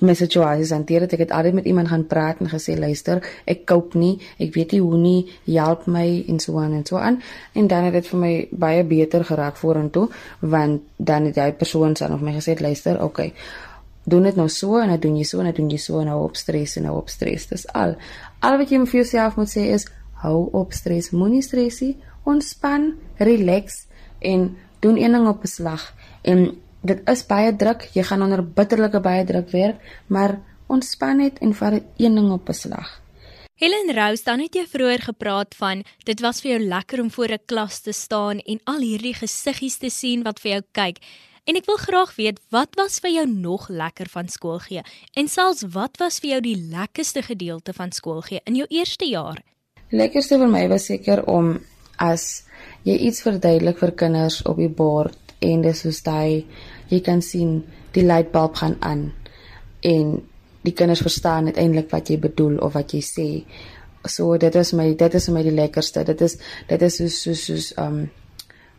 my 0.04 0.14
situasies 0.18 0.74
hanteer 0.76 1.06
het. 1.06 1.14
Ek 1.16 1.24
het 1.26 1.32
altyd 1.32 1.54
met 1.62 1.68
iemand 1.70 1.88
gaan 1.92 2.06
praat 2.08 2.42
en 2.44 2.50
gesê 2.52 2.76
luister, 2.80 3.22
ek 3.48 3.66
koop 3.70 3.96
nie, 3.96 4.18
ek 4.40 4.54
weet 4.56 4.76
nie 4.76 4.82
hoe 4.84 4.98
nie, 5.00 5.20
help 5.48 5.88
my 5.88 6.06
en 6.28 6.42
so 6.44 6.60
aan 6.60 6.76
en 6.78 6.86
so 6.86 7.00
aan. 7.00 7.22
En 7.54 7.68
dan 7.68 7.88
het 7.88 7.96
dit 8.00 8.10
vir 8.12 8.20
my 8.20 8.34
baie 8.52 8.84
beter 8.84 9.26
geraak 9.26 9.58
vorentoe 9.58 10.08
want 10.40 10.84
dan 10.98 11.30
het 11.32 11.40
hy 11.40 11.52
persoon 11.56 11.96
aan 12.02 12.14
of 12.14 12.22
my 12.22 12.36
gesê 12.36 12.58
luister, 12.60 13.02
okay. 13.04 13.34
Doen 14.08 14.24
dit 14.24 14.36
nou 14.36 14.48
so 14.50 14.80
en 14.80 14.90
dan 14.90 15.00
doen 15.00 15.18
jy 15.18 15.26
so 15.28 15.40
en 15.40 15.50
dan 15.50 15.56
doen 15.56 15.72
jy 15.72 15.80
so 15.84 16.00
en 16.00 16.12
hou 16.12 16.22
op 16.24 16.36
stres 16.40 16.78
en 16.78 16.86
hou 16.88 16.98
op 16.98 17.10
stres. 17.10 17.48
Dis 17.48 17.68
al. 17.76 17.98
Al 18.40 18.60
wat 18.60 18.72
jy 18.72 18.84
vir 18.86 19.02
jouself 19.02 19.36
moet 19.36 19.52
sê 19.52 19.68
is 19.76 19.88
hou 20.24 20.48
op 20.56 20.74
stres, 20.74 21.12
moenie 21.12 21.44
stresie, 21.46 21.98
ontspan, 22.28 22.94
relax 23.20 23.86
en 24.20 24.50
doen 24.80 24.98
een 24.98 25.12
ding 25.12 25.28
op 25.28 25.44
'n 25.44 25.48
slag 25.48 25.94
en 26.22 26.58
dit 26.88 27.10
is 27.10 27.26
baie 27.28 27.56
druk, 27.56 27.90
jy 27.94 28.04
gaan 28.08 28.24
onder 28.26 28.44
bitterlike 28.44 29.02
baie 29.04 29.26
druk 29.28 29.52
werk, 29.52 29.84
maar 30.08 30.40
ontspan 30.68 31.22
net 31.24 31.42
en 31.44 31.54
vat 31.54 31.84
een 31.98 32.16
ding 32.16 32.32
op 32.32 32.50
'n 32.50 32.54
slag. 32.54 33.02
Helen 33.58 33.90
Rose, 33.96 34.24
dan 34.24 34.40
het 34.40 34.54
jy 34.54 34.68
vroeër 34.70 35.02
gepraat 35.02 35.56
van 35.58 35.84
dit 36.06 36.20
was 36.22 36.42
vir 36.42 36.52
jou 36.52 36.60
lekker 36.68 37.02
om 37.02 37.10
voor 37.12 37.32
'n 37.34 37.46
klas 37.46 37.80
te 37.82 37.92
staan 37.92 38.40
en 38.40 38.60
al 38.64 38.80
hierdie 38.80 39.14
gesiggies 39.14 39.78
te 39.78 39.90
sien 39.90 40.24
wat 40.24 40.40
vir 40.40 40.52
jou 40.52 40.62
kyk. 40.72 40.98
En 41.44 41.56
ek 41.56 41.66
wil 41.66 41.78
graag 41.78 42.16
weet 42.16 42.40
wat 42.50 42.76
was 42.76 43.00
vir 43.00 43.12
jou 43.12 43.26
nog 43.28 43.70
lekker 43.70 44.10
van 44.10 44.28
skool 44.28 44.60
gee 44.60 44.82
en 45.14 45.28
selfs 45.28 45.64
wat 45.74 45.98
was 45.98 46.20
vir 46.20 46.30
jou 46.30 46.42
die 46.42 46.68
lekkerste 46.72 47.22
gedeelte 47.22 47.74
van 47.74 47.92
skool 47.92 48.22
gee 48.22 48.42
in 48.46 48.56
jou 48.56 48.68
eerste 48.70 49.06
jaar? 49.06 49.42
Lekkerste 49.90 50.38
vir 50.38 50.48
my 50.48 50.68
was 50.68 50.86
seker 50.86 51.24
om 51.26 51.60
as 51.98 52.44
jy 52.84 52.98
iets 53.08 53.22
verduidelik 53.22 53.78
vir 53.78 53.92
kinders 53.92 54.42
op 54.46 54.58
die 54.58 54.70
bord 54.70 55.34
en 55.40 55.62
dis 55.62 55.82
soos 55.82 56.04
daai 56.04 56.46
jy 56.90 57.02
kan 57.06 57.22
sien 57.22 57.64
die 57.96 58.06
lightbulb 58.06 58.56
gaan 58.56 58.78
aan 58.80 59.12
en 59.82 60.22
die 60.68 60.74
kinders 60.76 61.02
verstaan 61.06 61.46
uiteindelik 61.46 61.90
wat 61.92 62.10
jy 62.12 62.20
bedoel 62.20 62.58
of 62.66 62.74
wat 62.74 62.94
jy 62.94 63.02
sê. 63.06 63.28
So 64.08 64.38
dit 64.38 64.56
is 64.56 64.74
my 64.74 64.94
dit 64.96 65.14
is 65.20 65.28
my 65.30 65.44
die 65.44 65.56
lekkerste. 65.56 66.04
Dit 66.08 66.22
is 66.22 66.38
dit 66.68 66.82
is 66.82 66.98
soos 67.00 67.22
soos 67.24 67.44
soos 67.50 67.74
um 67.82 68.08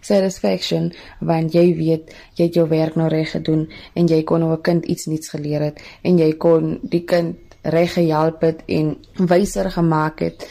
satisfaction 0.01 0.93
want 1.21 1.55
jy 1.57 1.73
weet 1.77 2.13
jy 2.39 2.47
het 2.47 2.57
jou 2.57 2.69
werk 2.71 2.97
nou 2.97 3.09
reg 3.11 3.33
gedoen 3.35 3.67
en 3.99 4.09
jy 4.09 4.23
kon 4.25 4.41
nou 4.41 4.53
'n 4.53 4.63
kind 4.63 4.85
iets 4.85 5.07
nuuts 5.07 5.29
geleer 5.29 5.61
het 5.61 5.81
en 6.03 6.19
jy 6.19 6.33
kon 6.37 6.79
die 6.83 7.05
kind 7.05 7.37
reg 7.63 7.93
gehelp 7.93 8.41
het 8.43 8.63
en 8.67 8.97
wyser 9.17 9.71
gemaak 9.71 10.21
het. 10.21 10.47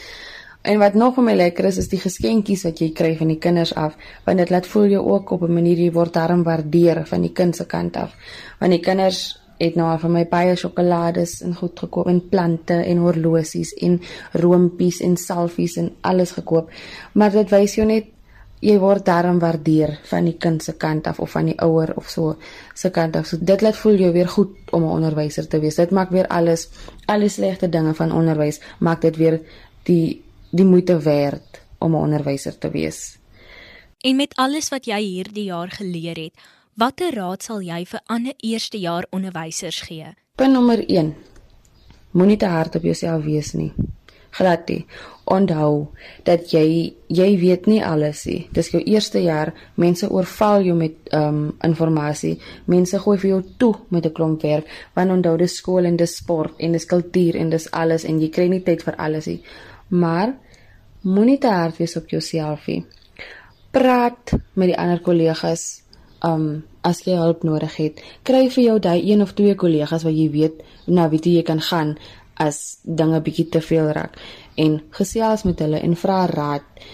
En 0.68 0.82
wat 0.84 0.98
nog 1.00 1.14
vir 1.16 1.24
my 1.24 1.34
lekker 1.40 1.66
is 1.70 1.78
is 1.80 1.88
die 1.88 2.00
geskenkies 2.02 2.66
wat 2.68 2.82
jy 2.84 2.90
kry 2.92 3.14
van 3.16 3.30
die 3.32 3.40
kinders 3.40 3.72
af, 3.80 3.94
want 4.26 4.42
dit 4.42 4.50
laat 4.52 4.66
voel 4.68 4.90
jy 4.92 5.00
ook 5.00 5.32
op 5.32 5.46
'n 5.48 5.54
manier 5.54 5.80
jy 5.80 5.92
word 5.96 6.14
daarom 6.14 6.44
waardeer 6.44 7.06
van 7.08 7.22
die 7.22 7.32
kind 7.32 7.56
se 7.56 7.66
kant 7.66 7.96
af. 7.98 8.12
Want 8.60 8.72
die 8.72 8.82
kinders 8.84 9.40
het 9.60 9.76
nou 9.76 9.88
vir 10.00 10.10
my 10.10 10.26
baie 10.26 10.56
sjokolades 10.56 11.42
en 11.42 11.56
goed 11.56 11.80
gekoop 11.80 12.08
en 12.08 12.22
plante 12.30 12.74
en 12.74 12.98
horlosies 12.98 13.74
en 13.74 14.02
roompies 14.34 15.00
en 15.00 15.18
salfies 15.18 15.78
en 15.78 15.92
alles 16.02 16.32
gekoop. 16.32 16.70
Maar 17.14 17.32
dit 17.32 17.50
wys 17.50 17.76
jou 17.76 17.88
net 17.88 18.06
jy 18.60 18.78
word 18.80 19.06
daarom 19.06 19.40
waardeer 19.40 20.00
van 20.04 20.26
die 20.26 20.38
kind 20.38 20.64
se 20.64 20.74
kant 20.74 21.08
af 21.08 21.20
of 21.20 21.32
van 21.32 21.46
die 21.46 21.60
ouer 21.62 21.94
of 21.96 22.10
so 22.10 22.36
se 22.74 22.90
kant 22.90 23.16
af. 23.16 23.26
So 23.26 23.38
dit 23.40 23.62
laat 23.62 23.76
voel 23.76 23.96
jou 23.96 24.14
weer 24.14 24.28
goed 24.28 24.50
om 24.72 24.84
'n 24.84 24.90
onderwyser 24.90 25.48
te 25.48 25.60
wees. 25.60 25.76
Dit 25.76 25.92
maak 25.92 26.10
weer 26.10 26.28
alles 26.28 26.70
al 27.06 27.20
die 27.20 27.30
slegte 27.30 27.70
dinge 27.70 27.94
van 27.94 28.12
onderwys 28.12 28.60
maak 28.80 29.02
dit 29.02 29.16
weer 29.16 29.40
die 29.84 30.27
die 30.50 30.66
moeite 30.66 31.00
werd 31.00 31.62
om 31.78 31.96
'n 31.96 32.02
onderwyser 32.02 32.58
te 32.58 32.70
wees. 32.70 33.18
En 33.98 34.16
met 34.16 34.36
alles 34.36 34.70
wat 34.70 34.86
jy 34.86 35.00
hierdie 35.02 35.44
jaar 35.44 35.70
geleer 35.70 36.16
het, 36.16 36.34
watter 36.74 37.14
raad 37.14 37.44
sal 37.44 37.62
jy 37.62 37.86
vir 37.86 38.02
ander 38.06 38.34
eerstejaar 38.38 39.08
onderwysers 39.10 39.82
gee? 39.82 40.14
Punt 40.36 40.54
nommer 40.54 40.84
1. 40.90 41.16
Moenie 42.12 42.38
te 42.38 42.46
hard 42.46 42.76
op 42.76 42.84
jouself 42.84 43.24
wees 43.24 43.54
nie. 43.54 43.72
Glad 44.38 44.68
nie. 44.70 44.86
Onthou 45.26 45.88
dat 46.24 46.52
jy 46.54 46.94
jy 47.08 47.28
weet 47.40 47.66
nie 47.66 47.80
alles 47.84 48.26
nie. 48.26 48.48
Dis 48.54 48.70
jou 48.70 48.82
eerste 48.84 49.20
jaar. 49.24 49.54
Mense 49.76 50.10
oorval 50.10 50.62
jou 50.68 50.76
met 50.78 50.94
ehm 51.10 51.40
um, 51.40 51.56
inligting. 51.64 52.38
Mense 52.66 53.00
gooi 53.00 53.18
vir 53.18 53.30
jou 53.30 53.42
toe 53.58 53.74
met 53.90 54.06
'n 54.06 54.14
klomp 54.14 54.42
werk. 54.42 54.68
Want 54.94 55.12
onthou 55.12 55.38
dis 55.38 55.56
skool 55.56 55.86
en 55.86 55.96
dis 55.96 56.16
sport 56.16 56.54
en 56.58 56.72
dis 56.72 56.86
kultuur 56.86 57.36
en 57.36 57.50
dis 57.50 57.72
alles 57.72 58.04
en 58.04 58.22
jy 58.22 58.30
kry 58.30 58.48
nie 58.48 58.64
tyd 58.64 58.84
vir 58.84 58.96
alles 58.96 59.26
nie. 59.26 59.42
Maar 59.88 60.36
moenie 61.02 61.38
te 61.38 61.52
hard 61.52 61.78
wees 61.78 61.96
op 61.96 62.10
jouself 62.10 62.68
nie. 62.68 62.86
Praat 63.72 64.34
met 64.54 64.72
die 64.72 64.78
ander 64.78 65.00
kollegas. 65.02 65.84
Um 66.26 66.66
as 66.88 67.04
jy 67.04 67.18
hulp 67.20 67.44
nodig 67.44 67.74
het, 67.76 68.00
kry 68.24 68.48
vir 68.50 68.64
jou 68.64 68.78
daai 68.80 69.02
een 69.04 69.22
of 69.22 69.34
twee 69.36 69.56
kollegas 69.60 70.06
wat 70.08 70.16
jy 70.16 70.30
weet 70.32 70.62
na 70.88 71.10
wie 71.12 71.20
jy 71.20 71.44
kan 71.44 71.60
gaan 71.60 71.98
as 72.40 72.80
dinge 72.84 73.20
bietjie 73.22 73.50
te 73.52 73.62
veel 73.62 73.90
raak 73.92 74.16
en 74.56 74.80
gesels 74.96 75.44
met 75.44 75.60
hulle 75.60 75.82
en 75.84 75.96
vra 76.00 76.22
raad 76.32 76.86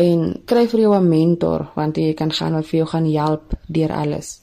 en 0.00 0.22
kry 0.48 0.64
vir 0.66 0.80
jou 0.80 0.94
'n 0.96 1.08
mentor 1.08 1.68
want 1.74 1.96
jy 1.96 2.14
kan 2.14 2.32
gaan 2.32 2.54
wat 2.54 2.66
vir 2.66 2.78
jou 2.78 2.86
gaan 2.86 3.12
help 3.12 3.54
deur 3.68 3.92
alles. 3.92 4.40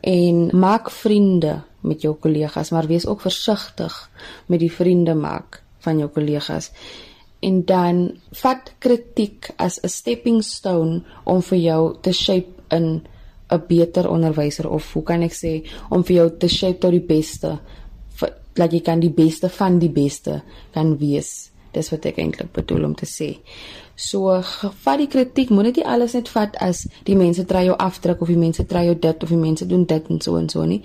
En 0.00 0.50
maak 0.52 0.90
vriende 0.90 1.62
met 1.80 2.02
jou 2.02 2.14
kollegas, 2.14 2.70
maar 2.70 2.86
wees 2.86 3.06
ook 3.06 3.20
versigtig 3.20 4.10
met 4.46 4.60
die 4.60 4.72
vriende 4.72 5.14
maak 5.14 5.62
van 5.78 5.98
jou 5.98 6.08
kollegas. 6.08 6.70
En 7.40 7.64
dan 7.64 8.18
vat 8.42 8.72
kritiek 8.78 9.50
as 9.56 9.78
'n 9.82 9.88
stepping 9.88 10.42
stone 10.44 11.02
om 11.24 11.42
vir 11.42 11.58
jou 11.58 11.96
te 12.00 12.12
shape 12.12 12.50
in 12.70 13.02
'n 13.50 13.62
beter 13.68 14.10
onderwyser 14.10 14.70
of 14.70 14.92
hoe 14.92 15.02
kan 15.02 15.22
ek 15.22 15.32
sê 15.32 15.66
om 15.90 16.04
vir 16.04 16.16
jou 16.16 16.30
te 16.38 16.48
shape 16.48 16.78
tot 16.78 16.90
die 16.90 17.00
beste 17.00 17.58
dat 18.58 18.72
jy 18.72 18.80
kan 18.80 19.00
die 19.00 19.12
beste 19.14 19.48
van 19.48 19.78
die 19.78 19.90
beste 19.90 20.42
kan 20.74 20.96
wees. 20.98 21.50
Dis 21.72 21.90
wat 21.92 22.06
ek 22.08 22.18
eintlik 22.18 22.52
bedoel 22.52 22.88
om 22.88 22.94
te 22.94 23.06
sê. 23.06 23.36
So 23.98 24.40
vat 24.84 24.98
die 24.98 25.08
kritiek, 25.10 25.50
moenie 25.50 25.72
dit 25.72 25.86
alles 25.86 26.14
net 26.14 26.30
vat 26.32 26.56
as 26.64 26.86
die 27.06 27.16
mense 27.18 27.44
try 27.50 27.64
jou 27.66 27.76
afdruk 27.78 28.22
of 28.24 28.28
die 28.28 28.38
mense 28.38 28.64
try 28.66 28.84
jou 28.88 28.94
dit 28.98 29.22
of 29.22 29.28
die 29.34 29.40
mense 29.40 29.66
doen 29.66 29.84
dit 29.90 30.10
en 30.10 30.20
so 30.24 30.36
en 30.36 30.48
so 30.48 30.64
nie. 30.64 30.80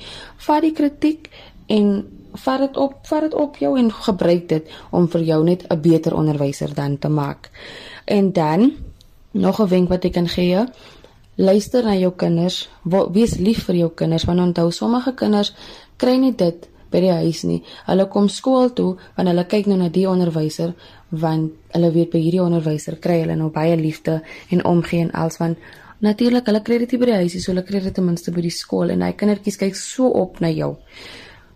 Vat 0.47 0.61
die 0.65 0.73
kritiek 0.75 1.29
en 1.67 2.03
vat 2.33 2.59
dit 2.59 2.77
op, 2.77 2.95
vat 3.07 3.21
dit 3.21 3.33
op 3.33 3.57
jou 3.57 3.77
en 3.79 3.91
gebruik 3.91 4.49
dit 4.49 4.71
om 4.91 5.07
vir 5.07 5.21
jou 5.21 5.43
net 5.43 5.65
'n 5.69 5.81
beter 5.81 6.15
onderwyser 6.15 6.73
dan 6.73 6.97
te 6.97 7.09
maak. 7.09 7.49
En 8.05 8.31
dan 8.31 8.71
nog 9.31 9.61
'n 9.61 9.67
wenk 9.67 9.89
wat 9.89 10.05
ek 10.05 10.13
kan 10.13 10.27
gee, 10.27 10.65
luister 11.35 11.83
na 11.83 11.95
jou 11.95 12.13
kinders, 12.15 12.69
wees 13.11 13.37
lief 13.37 13.63
vir 13.65 13.75
jou 13.75 13.91
kinders 13.95 14.23
want 14.23 14.39
onthou 14.39 14.71
sommige 14.71 15.13
kinders 15.13 15.53
kry 15.97 16.15
nie 16.15 16.35
dit 16.35 16.69
by 16.91 17.01
die 17.01 17.11
huis 17.11 17.43
nie. 17.43 17.63
Hulle 17.85 18.07
kom 18.07 18.29
skool 18.29 18.73
toe 18.73 18.97
want 19.15 19.27
hulle 19.27 19.45
kyk 19.45 19.65
nou 19.65 19.77
na 19.77 19.89
die 19.89 20.05
onderwyser 20.09 20.73
want 21.09 21.51
hulle 21.73 21.91
weet 21.91 22.11
by 22.11 22.19
hierdie 22.19 22.43
onderwyser 22.43 22.99
kry 23.01 23.21
hulle 23.23 23.35
nou 23.35 23.49
baie 23.49 23.75
liefde 23.77 24.21
en 24.49 24.65
omgee 24.65 25.01
en 25.01 25.11
als 25.11 25.37
van 25.37 25.55
natuurlik 26.03 26.45
hulle 26.45 26.61
kry 26.61 26.77
dit 26.83 26.95
by 26.99 27.05
die 27.05 27.19
huis, 27.23 27.37
so 27.39 27.51
hulle 27.51 27.63
kry 27.65 27.79
dit 27.79 27.93
ten 27.95 28.05
minste 28.05 28.33
by 28.35 28.43
die 28.43 28.53
skool 28.53 28.91
en 28.93 29.05
hy 29.05 29.13
kindertjies 29.17 29.59
kyk 29.61 29.77
so 29.79 30.09
op 30.19 30.41
na 30.43 30.51
jou. 30.51 30.75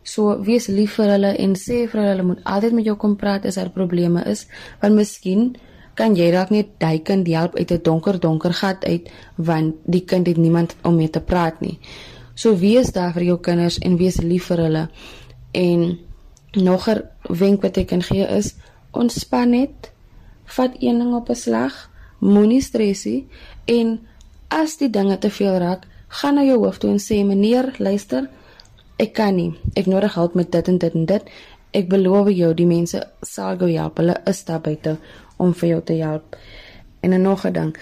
So 0.07 0.37
wees 0.47 0.69
lief 0.71 0.95
vir 0.95 1.11
hulle 1.17 1.33
en 1.43 1.55
sê 1.59 1.81
vir 1.91 1.99
hulle 1.99 2.11
hulle 2.13 2.27
moet 2.29 2.43
altyd 2.47 2.75
met 2.77 2.85
jou 2.87 2.95
kom 2.99 3.17
praat 3.19 3.45
as 3.45 3.57
daar 3.59 3.73
probleme 3.75 4.23
is 4.31 4.45
want 4.81 4.95
miskien 4.95 5.49
kan 5.99 6.15
jy 6.15 6.29
dalk 6.31 6.53
net 6.53 6.69
daai 6.79 6.99
kind 7.03 7.27
help 7.27 7.57
uit 7.57 7.71
'n 7.71 7.83
donker 7.83 8.19
donker 8.19 8.53
gat 8.53 8.85
uit 8.85 9.09
want 9.35 9.75
die 9.85 10.05
kind 10.05 10.27
het 10.27 10.37
niemand 10.37 10.75
om 10.83 10.95
mee 10.95 11.09
te 11.09 11.19
praat 11.19 11.61
nie. 11.61 11.79
So 12.35 12.55
wees 12.55 12.91
daar 12.93 13.13
vir 13.13 13.23
jou 13.23 13.37
kinders 13.37 13.79
en 13.79 13.97
wees 13.97 14.21
lief 14.21 14.45
vir 14.45 14.57
hulle. 14.57 14.89
En 15.53 15.99
nog 16.53 16.87
'n 16.87 17.03
wenk 17.29 17.61
wat 17.61 17.77
ek 17.77 17.87
kan 17.87 18.01
gee 18.01 18.25
is 18.37 18.55
ontspan 18.91 19.49
net. 19.49 19.91
Vat 20.45 20.71
een 20.79 20.99
ding 20.99 21.13
op 21.13 21.29
'n 21.29 21.35
slag. 21.35 21.89
Moenie 22.19 22.61
stres 22.61 23.05
nie 23.05 23.27
en 23.65 23.99
as 24.47 24.77
die 24.77 24.89
dinge 24.89 25.17
te 25.17 25.29
veel 25.29 25.57
raak, 25.57 25.87
gaan 26.07 26.35
na 26.35 26.43
jou 26.43 26.57
hoof 26.63 26.77
toe 26.77 26.89
en 26.89 26.99
sê 26.99 27.25
meneer, 27.25 27.73
luister, 27.77 28.29
ek 28.97 29.13
kan 29.13 29.35
nie. 29.35 29.53
Ek 29.75 29.85
nodig 29.85 30.13
hulp 30.13 30.35
met 30.35 30.51
dit 30.51 30.67
en 30.67 30.77
dit 30.77 30.93
en 30.93 31.05
dit. 31.05 31.31
Ek 31.71 31.89
beloof 31.89 32.29
jou 32.33 32.53
die 32.53 32.65
mense 32.65 33.01
sal 33.21 33.57
jou 33.57 33.71
help. 33.71 33.97
Hulle 33.97 34.15
is 34.25 34.43
daar 34.45 34.61
buite 34.61 34.97
om 35.37 35.53
vir 35.53 35.69
jou 35.69 35.81
te 35.81 35.93
help. 35.93 36.35
En 37.01 37.13
'n 37.13 37.21
nog 37.21 37.45
'n 37.45 37.53
ding 37.53 37.77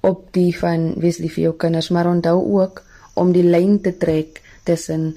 op 0.00 0.32
die 0.32 0.52
van 0.58 0.94
wees 1.00 1.18
lief 1.18 1.34
vir 1.34 1.42
jou 1.42 1.54
kinders, 1.56 1.88
maar 1.88 2.06
onthou 2.06 2.60
ook 2.60 2.82
om 3.14 3.32
die 3.32 3.42
lyn 3.42 3.80
te 3.80 3.96
trek 3.96 4.42
tussen 4.62 5.16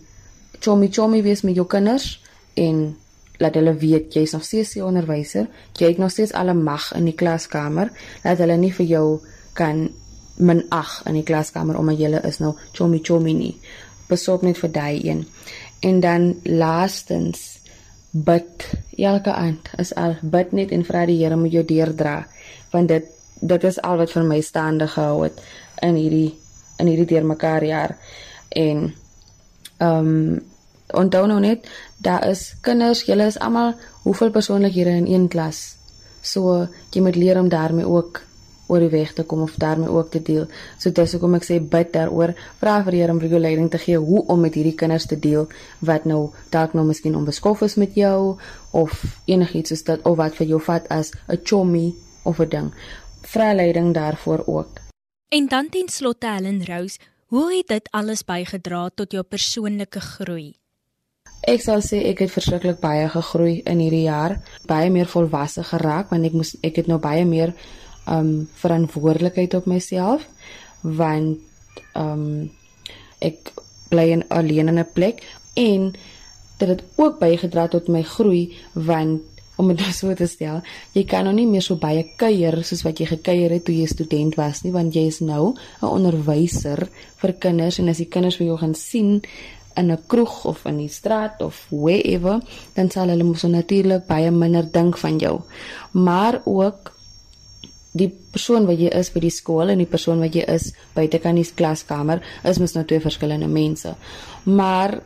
chommy 0.59 0.87
chommy 0.91 1.21
wees 1.23 1.41
met 1.41 1.55
jou 1.55 1.67
kinders 1.67 2.23
en 2.53 2.95
laat 3.37 3.55
hulle 3.55 3.75
weet 3.77 4.13
jy's 4.13 4.33
nog 4.33 4.43
steeds 4.43 4.75
'n 4.75 4.81
onderwyser, 4.81 5.47
jy 5.73 5.87
het 5.87 5.97
nog 5.97 6.11
steeds 6.11 6.33
alle 6.33 6.53
mag 6.53 6.93
in 6.95 7.05
die 7.05 7.13
klaskamer, 7.15 7.91
dat 8.23 8.37
hulle 8.37 8.57
nie 8.57 8.73
vir 8.73 8.85
jou 8.85 9.19
kan 9.53 9.89
minag 10.37 11.01
in 11.05 11.13
die 11.13 11.23
klaskamer 11.23 11.77
omdat 11.77 11.99
jy 11.99 12.19
is 12.23 12.39
nou 12.39 12.55
chommy 12.71 12.99
chommy 13.03 13.31
nie. 13.31 13.57
Besorg 14.07 14.41
net 14.41 14.57
vir 14.57 14.71
daai 14.71 14.99
een. 15.03 15.25
En 15.79 15.99
dan 15.99 16.35
laastens 16.43 17.59
bid 18.11 18.69
elke 18.97 19.33
aand 19.33 19.69
is 19.77 19.93
al 19.95 20.15
bid 20.21 20.51
net 20.51 20.71
en 20.71 20.85
vra 20.85 21.05
die 21.05 21.19
Here 21.19 21.35
moet 21.35 21.51
jou 21.51 21.63
deurdra 21.65 22.25
want 22.71 22.87
dit 22.87 23.05
dit 23.39 23.63
is 23.63 23.81
al 23.85 23.97
wat 23.97 24.11
vir 24.11 24.23
my 24.25 24.39
staande 24.41 24.87
gehou 24.87 25.23
het 25.23 25.41
in 25.85 25.95
hierdie 25.99 26.31
in 26.79 26.87
hierdie 26.87 27.09
deurmekaar 27.13 27.63
jaar 27.63 27.97
en 28.49 28.93
ehm 29.77 30.07
um, 30.07 30.39
onthou 30.87 31.25
nou 31.27 31.39
net 31.39 31.67
daar 31.97 32.27
is 32.29 32.55
kinders, 32.61 33.03
julle 33.03 33.25
is 33.27 33.39
almal 33.39 33.73
hoeveel 34.03 34.31
persoonlikhede 34.31 34.89
in 34.89 35.07
een 35.07 35.27
klas. 35.27 35.75
So 36.21 36.67
jy 36.91 37.01
moet 37.01 37.15
leer 37.15 37.39
om 37.39 37.49
daarmee 37.49 37.87
ook 37.87 38.21
oor 38.67 38.79
die 38.79 38.91
weg 38.93 39.13
te 39.13 39.23
kom 39.23 39.41
of 39.41 39.55
daarmee 39.55 39.89
ook 39.89 40.11
te 40.11 40.21
deel. 40.21 40.45
So 40.77 40.91
dis 40.91 41.15
hoekom 41.15 41.35
ek 41.39 41.47
sê 41.47 41.59
bid 41.59 41.91
daaroor, 41.93 42.33
vra 42.59 42.83
vir 42.83 42.91
die 42.91 43.01
Here 43.01 43.13
om 43.13 43.19
vir 43.19 43.29
jou 43.29 43.41
leiding 43.41 43.71
te 43.71 43.81
gee 43.81 43.97
hoe 43.97 44.23
om 44.27 44.39
met 44.41 44.55
hierdie 44.55 44.75
kinders 44.75 45.05
te 45.05 45.19
deel 45.19 45.47
wat 45.79 46.05
nou 46.05 46.31
dalk 46.51 46.73
nou 46.73 46.85
miskien 46.85 47.15
onbeskof 47.15 47.61
is 47.61 47.75
met 47.75 47.95
jou 47.95 48.37
of 48.71 49.03
enigiets 49.25 49.69
soos 49.69 49.83
dit 49.83 50.05
of 50.05 50.17
wat 50.17 50.35
vir 50.35 50.47
jou 50.47 50.59
vat 50.59 50.87
as 50.89 51.11
'n 51.29 51.39
chommy 51.43 51.93
of 52.23 52.39
'n 52.39 52.49
ding. 52.49 52.73
Vra 53.21 53.53
leiding 53.53 53.93
daarvoor 53.93 54.43
ook. 54.45 54.79
En 55.29 55.47
dan 55.47 55.69
ten 55.69 55.89
slotte 55.89 56.27
Helen 56.27 56.65
Rose, 56.65 56.97
Hoe 57.27 57.49
het 57.51 57.67
dit 57.67 57.87
alles 57.91 58.21
bygedra 58.23 58.85
tot 58.95 59.11
jou 59.11 59.21
persoonlike 59.27 59.99
groei? 59.99 60.53
Ek 61.43 61.59
sal 61.59 61.81
sê 61.83 61.99
ek 62.07 62.21
het 62.23 62.31
verskriklik 62.31 62.79
baie 62.79 63.09
gegroei 63.11 63.57
in 63.67 63.81
hierdie 63.83 64.05
jaar, 64.05 64.37
baie 64.69 64.87
meer 64.95 65.11
volwasse 65.11 65.65
geraak 65.67 66.13
want 66.13 66.23
ek 66.23 66.37
moes 66.39 66.53
ek 66.63 66.79
het 66.79 66.87
nou 66.87 67.01
baie 67.03 67.25
meer 67.27 67.51
um 68.07 68.49
verantwoordelikheid 68.53 69.53
op 69.53 69.65
myself 69.65 70.27
want 70.81 71.39
um 71.95 72.49
ek 73.19 73.53
bly 73.89 74.11
in 74.11 74.23
alleen 74.29 74.67
in 74.67 74.79
'n 74.79 74.93
plek 74.93 75.23
en 75.53 75.93
dit 76.57 76.69
het 76.69 76.83
ook 76.95 77.19
bygedra 77.19 77.67
tot 77.67 77.87
my 77.87 78.03
groei 78.03 78.57
want 78.73 79.21
om 79.57 79.73
dit 79.73 79.95
so 79.95 80.13
te 80.13 80.27
stel, 80.29 80.61
jy 80.93 81.03
kan 81.09 81.25
nou 81.25 81.33
nie 81.33 81.47
meer 81.49 81.63
so 81.65 81.79
baie 81.81 82.03
kuier 82.21 82.59
soos 82.63 82.83
wat 82.85 82.99
jy 83.01 83.07
gekuier 83.09 83.55
het 83.55 83.65
toe 83.65 83.73
jy 83.73 83.87
student 83.89 84.37
was 84.37 84.61
nie, 84.63 84.71
want 84.71 84.93
jy 84.95 85.07
is 85.09 85.19
nou 85.19 85.55
'n 85.81 85.85
onderwyser 85.85 86.87
vir 87.17 87.33
kinders 87.33 87.79
en 87.79 87.89
as 87.89 87.97
die 87.97 88.05
kinders 88.05 88.37
vir 88.37 88.47
jou 88.47 88.57
gaan 88.57 88.75
sien 88.75 89.21
in 89.75 89.91
'n 89.91 89.97
kroeg 90.07 90.45
of 90.45 90.65
in 90.65 90.77
die 90.77 90.89
straat 90.89 91.41
of 91.41 91.65
wherever, 91.71 92.39
dan 92.75 92.91
sal 92.91 93.09
hulle 93.09 93.23
mos 93.23 93.43
natuurlik 93.43 94.07
baie 94.07 94.31
minder 94.31 94.71
dink 94.71 94.97
van 94.97 95.17
jou. 95.17 95.41
Maar 95.91 96.41
ook 96.45 96.96
die 97.97 98.09
persoon 98.31 98.67
wat 98.69 98.79
jy 98.79 98.91
is 98.93 99.11
by 99.13 99.19
die 99.23 99.33
skool 99.33 99.69
en 99.69 99.81
die 99.81 99.89
persoon 99.89 100.19
wat 100.23 100.35
jy 100.35 100.45
is 100.47 100.73
buite 100.95 101.19
kan 101.23 101.35
die 101.35 101.45
klaskamer 101.45 102.21
is 102.43 102.59
mos 102.59 102.75
nou 102.75 102.85
twee 102.85 103.03
verskillende 103.03 103.47
mense. 103.47 103.95
Maar 104.45 104.99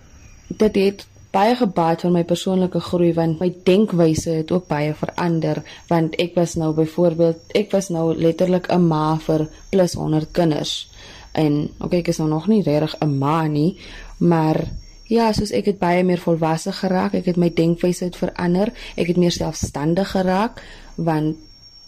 dit 0.48 0.76
het 0.76 1.08
baie 1.32 1.56
gebaat 1.56 2.04
van 2.04 2.12
my 2.12 2.24
persoonlike 2.28 2.80
groei 2.84 3.14
want 3.16 3.40
my 3.40 3.48
denkwyse 3.68 4.34
het 4.42 4.52
ook 4.52 4.68
baie 4.68 4.92
verander 5.00 5.62
want 5.88 6.18
ek 6.20 6.36
was 6.36 6.58
nou 6.60 6.74
byvoorbeeld 6.76 7.56
ek 7.56 7.72
was 7.72 7.88
nou 7.90 8.12
letterlik 8.16 8.68
'n 8.68 8.88
ma 8.88 9.18
vir 9.18 9.48
plus 9.70 9.94
100 9.94 10.32
kinders 10.32 10.90
en 11.32 11.70
okay 11.80 12.00
ek 12.00 12.08
is 12.08 12.20
nou 12.20 12.30
nog 12.30 12.48
nie 12.48 12.62
regtig 12.62 12.96
'n 13.00 13.18
ma 13.18 13.48
nie 13.48 13.78
maar 14.18 14.68
ja 15.08 15.32
soos 15.32 15.52
ek 15.52 15.66
het 15.66 15.80
baie 15.80 16.04
meer 16.04 16.20
volwasse 16.20 16.72
geraak 16.72 17.14
ek 17.14 17.26
het 17.26 17.38
my 17.38 17.50
denkwyse 17.50 18.04
het 18.04 18.16
verander 18.16 18.74
ek 18.96 19.08
het 19.08 19.18
meer 19.18 19.32
selfstandig 19.32 20.12
geraak 20.12 20.62
want 20.96 21.36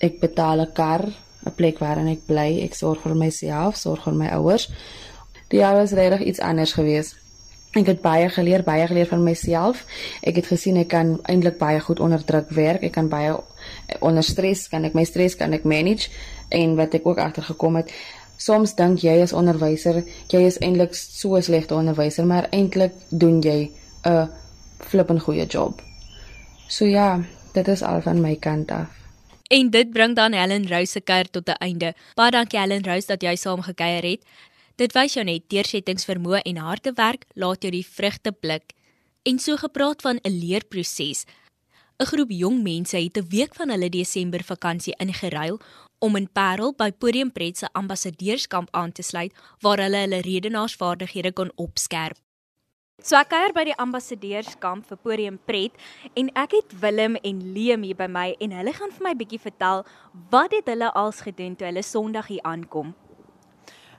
ek 0.04 0.20
betaal 0.20 0.62
'n 0.62 0.74
kar 0.74 1.04
'n 1.46 1.56
plek 1.56 1.80
waarin 1.80 2.08
ek 2.08 2.26
bly. 2.28 2.62
Ek 2.64 2.76
sorg 2.76 3.02
vir 3.02 3.16
myself, 3.16 3.76
sorg 3.76 4.04
vir 4.04 4.14
my 4.14 4.30
ouers. 4.38 4.70
Die 5.50 5.60
jaar 5.60 5.76
was 5.76 5.92
regtig 5.92 6.22
iets 6.22 6.40
anders 6.40 6.74
geweest. 6.74 7.16
Ek 7.74 7.88
het 7.90 8.02
baie 8.02 8.30
geleer, 8.30 8.64
baie 8.64 8.88
geleer 8.88 9.08
van 9.10 9.24
myself. 9.24 9.86
Ek 10.22 10.36
het 10.36 10.46
gesien 10.46 10.78
ek 10.78 10.88
kan 10.88 11.20
eintlik 11.24 11.58
baie 11.58 11.80
goed 11.80 12.00
onder 12.00 12.24
druk 12.26 12.50
werk. 12.50 12.84
Ek 12.84 12.92
kan 12.92 13.10
baie 13.10 13.34
onder 14.00 14.24
stres 14.24 14.68
kan 14.70 14.86
ek 14.86 14.94
my 14.94 15.04
stres 15.04 15.36
kan 15.36 15.54
ek 15.54 15.64
manage 15.64 16.10
en 16.50 16.76
wat 16.76 16.94
ek 16.94 17.08
ook 17.08 17.18
agtergekom 17.18 17.76
het, 17.76 17.92
soms 18.38 18.76
dink 18.76 19.02
jy 19.02 19.22
as 19.24 19.34
onderwyser, 19.34 20.04
jy 20.30 20.42
is 20.46 20.60
eintlik 20.60 20.94
so 20.94 21.36
'n 21.36 21.42
slegte 21.42 21.76
onderwyser, 21.76 22.26
maar 22.26 22.48
eintlik 22.52 22.94
doen 23.10 23.42
jy 23.42 23.72
'n 24.06 24.30
flippend 24.80 25.22
goeie 25.22 25.46
job. 25.46 25.82
So 26.68 26.86
ja, 26.86 27.22
dit 27.54 27.68
is 27.68 27.82
al 27.82 28.02
van 28.02 28.22
my 28.22 28.36
kant 28.36 28.72
af. 28.72 29.03
En 29.50 29.70
dit 29.70 29.90
bring 29.90 30.16
dan 30.16 30.34
Helen 30.34 30.68
Rose 30.68 30.92
se 30.92 31.02
kuier 31.02 31.30
tot 31.30 31.48
'n 31.48 31.60
einde. 31.60 31.94
Baie 32.16 32.32
dankie 32.32 32.60
Helen 32.60 32.84
Rose 32.84 33.08
dat 33.08 33.22
jy 33.22 33.36
saam 33.36 33.62
gekuier 33.62 34.04
het. 34.04 34.24
Dit 34.76 34.94
wys 34.94 35.14
jou 35.14 35.26
net 35.26 35.50
deursettingsvermoë 35.50 36.42
en 36.42 36.58
harde 36.58 36.92
werk 36.96 37.26
laat 37.34 37.62
jou 37.62 37.72
die 37.72 37.86
vrugte 37.86 38.32
blik. 38.32 38.74
En 39.24 39.40
so 39.40 39.56
gepraat 39.56 40.02
van 40.02 40.20
'n 40.24 40.40
leerproses. 40.40 41.26
'n 42.00 42.06
Groep 42.06 42.32
jong 42.32 42.64
mense 42.64 42.98
het 42.98 43.18
'n 43.18 43.28
week 43.30 43.56
van 43.56 43.70
hulle 43.70 43.90
Desember 43.90 44.44
vakansie 44.44 44.96
ingeruil 44.98 45.60
om 46.00 46.16
in 46.16 46.32
Parel 46.32 46.74
by 46.74 46.92
Podium 46.92 47.32
Pret 47.32 47.58
se 47.58 47.68
ambassadeurskamp 47.72 48.68
aan 48.72 48.92
te 48.92 49.02
sluit 49.02 49.34
waar 49.60 49.80
hulle 49.80 49.98
hulle 49.98 50.22
redenaarsvaardighede 50.22 51.34
kon 51.34 51.52
opskerp. 51.56 52.18
So 53.04 53.18
ek 53.20 53.34
kuier 53.34 53.52
by 53.52 53.66
die 53.68 53.74
ambassadeurskamp 53.84 54.86
vir 54.88 54.98
Podium 55.04 55.36
Pret 55.44 55.74
en 56.16 56.30
ek 56.40 56.54
het 56.56 56.76
Willem 56.80 57.18
en 57.20 57.42
Leem 57.52 57.82
hier 57.84 57.98
by 58.00 58.06
my 58.08 58.30
en 58.40 58.54
hulle 58.56 58.72
gaan 58.78 58.94
vir 58.96 59.04
my 59.04 59.12
bietjie 59.20 59.42
vertel 59.44 59.84
wat 60.32 60.56
het 60.56 60.72
hulle 60.72 60.88
als 61.02 61.20
gedoen 61.26 61.58
toe 61.60 61.68
hulle 61.68 61.84
Sondag 61.84 62.30
hier 62.32 62.40
aankom. 62.48 62.94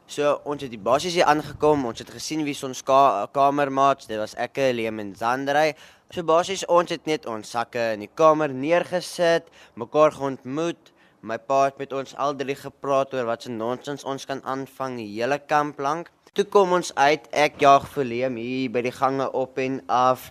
So 0.08 0.38
ons 0.48 0.64
het 0.64 0.72
die 0.72 0.80
basies 0.80 1.18
hier 1.18 1.28
aangekom. 1.28 1.84
Ons 1.84 2.00
het 2.00 2.14
gesien 2.16 2.46
wie 2.48 2.56
ons 2.64 2.80
ka 2.80 3.28
kamermaats, 3.36 4.08
dit 4.08 4.16
was 4.16 4.32
ek, 4.40 4.62
Leem 4.72 5.04
en 5.04 5.12
Zandrey. 5.20 5.76
So 6.08 6.24
basies 6.24 6.64
ons 6.64 6.96
het 6.96 7.04
net 7.04 7.28
ons 7.28 7.52
sakke 7.52 7.90
in 7.98 8.06
die 8.06 8.12
kamer 8.16 8.56
neergesit, 8.56 9.52
mekaar 9.76 10.16
geontmoet. 10.16 10.94
My 11.20 11.36
pa 11.36 11.66
het 11.66 11.76
met 11.76 11.92
ons 11.92 12.16
al 12.16 12.32
drie 12.40 12.56
gepraat 12.56 13.12
oor 13.12 13.28
wat 13.28 13.44
se 13.44 13.52
nonsens 13.52 14.08
ons 14.08 14.24
kan 14.24 14.40
aanvang 14.48 14.96
die 15.04 15.10
hele 15.12 15.42
kamp 15.44 15.76
lank. 15.76 16.08
Toe 16.34 16.42
kom 16.50 16.72
ons 16.74 16.88
uit, 16.98 17.26
ek 17.30 17.60
jag 17.62 17.84
vir 17.92 18.06
Leem 18.10 18.38
hier 18.42 18.70
by 18.74 18.80
die 18.82 18.90
gange 18.90 19.28
op 19.38 19.58
en 19.62 19.76
af 19.86 20.24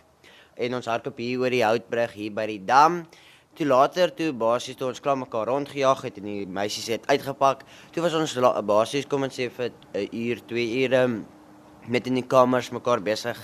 en 0.60 0.74
ons 0.75 0.89
hardop 0.91 1.22
hier 1.24 1.39
oor 1.39 1.53
die 1.55 1.62
houtbrug 1.63 2.17
hier 2.19 2.33
by 2.36 2.43
die 2.50 2.57
dam. 2.67 2.98
Toe 3.55 3.69
later 3.69 4.12
toe 4.12 4.33
basies 4.36 4.75
toe 4.75 4.89
ons 4.89 5.00
klaar 5.00 5.15
mekaar 5.22 5.48
rondgejaag 5.48 6.01
het 6.03 6.19
en 6.19 6.27
die 6.27 6.43
meisies 6.57 6.89
het 6.91 7.07
uitgepak, 7.07 7.63
toe 7.95 8.03
was 8.03 8.17
ons 8.19 8.36
basies 8.67 9.07
kom 9.07 9.24
ons 9.24 9.39
sê 9.39 9.48
vir 9.48 9.72
'n 9.95 10.10
uur, 10.12 10.43
2 10.51 10.83
ure 10.83 11.24
met 11.88 12.07
in 12.07 12.19
die 12.19 12.27
kamers 12.27 12.74
mekaar 12.75 13.00
besig 13.00 13.39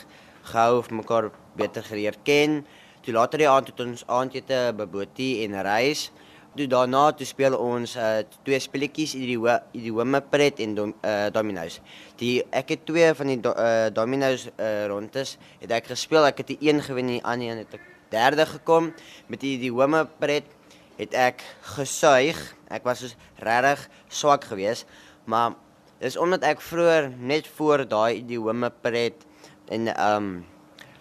gehou 0.51 0.79
of 0.79 0.91
mekaar 0.91 1.31
beter 1.55 1.81
geleer 1.81 2.15
ken. 2.25 2.65
Toe 3.03 3.13
later 3.13 3.39
die 3.39 3.47
aand 3.47 3.67
het 3.67 3.79
ons 3.79 4.03
aandete 4.07 4.73
by 4.75 4.85
Boetie 4.85 5.45
en 5.45 5.61
reis. 5.63 6.11
Toe 6.59 6.65
daarna 6.67 7.05
toe 7.15 7.23
speel 7.23 7.53
ons 7.55 7.93
uh, 7.95 8.17
twee 8.43 8.57
speletjies 8.59 9.13
in 9.15 9.21
die 9.23 9.53
idiome 9.79 10.19
pret 10.27 10.57
en 10.59 10.73
dom, 10.75 10.89
uh, 11.07 11.29
dominoes. 11.31 11.77
Die 12.19 12.41
ek 12.51 12.73
het 12.73 12.83
twee 12.83 13.13
van 13.15 13.31
die 13.31 13.37
do, 13.39 13.53
uh, 13.55 13.87
dominoes 13.95 14.49
uh, 14.49 14.89
rondes 14.91 15.37
het 15.61 15.71
ek 15.77 15.87
gespeel. 15.93 16.27
Ek 16.27 16.43
het 16.43 16.51
die 16.51 16.59
een 16.67 16.83
gewen 16.83 17.07
en 17.07 17.13
die 17.15 17.23
ander 17.23 17.63
het 17.63 17.79
ek 17.79 17.87
derde 18.11 18.43
gekom 18.51 18.91
met 19.31 19.39
die 19.39 19.55
die 19.61 19.71
home 19.71 20.03
pret 20.19 20.51
het 20.99 21.15
ek 21.15 21.47
gesuig. 21.77 22.43
Ek 22.67 22.83
was 22.83 23.05
so 23.07 23.15
regtig 23.39 23.87
swak 24.11 24.51
geweest, 24.51 24.83
maar 25.31 25.55
dis 26.03 26.19
omdat 26.19 26.43
ek 26.43 26.59
vroeër 26.59 27.13
net 27.15 27.47
voor 27.55 27.87
daai 27.87 28.19
die 28.27 28.41
home 28.41 28.67
pret 28.83 29.23
en 29.71 29.93
ehm 29.95 30.33
um, 30.33 30.33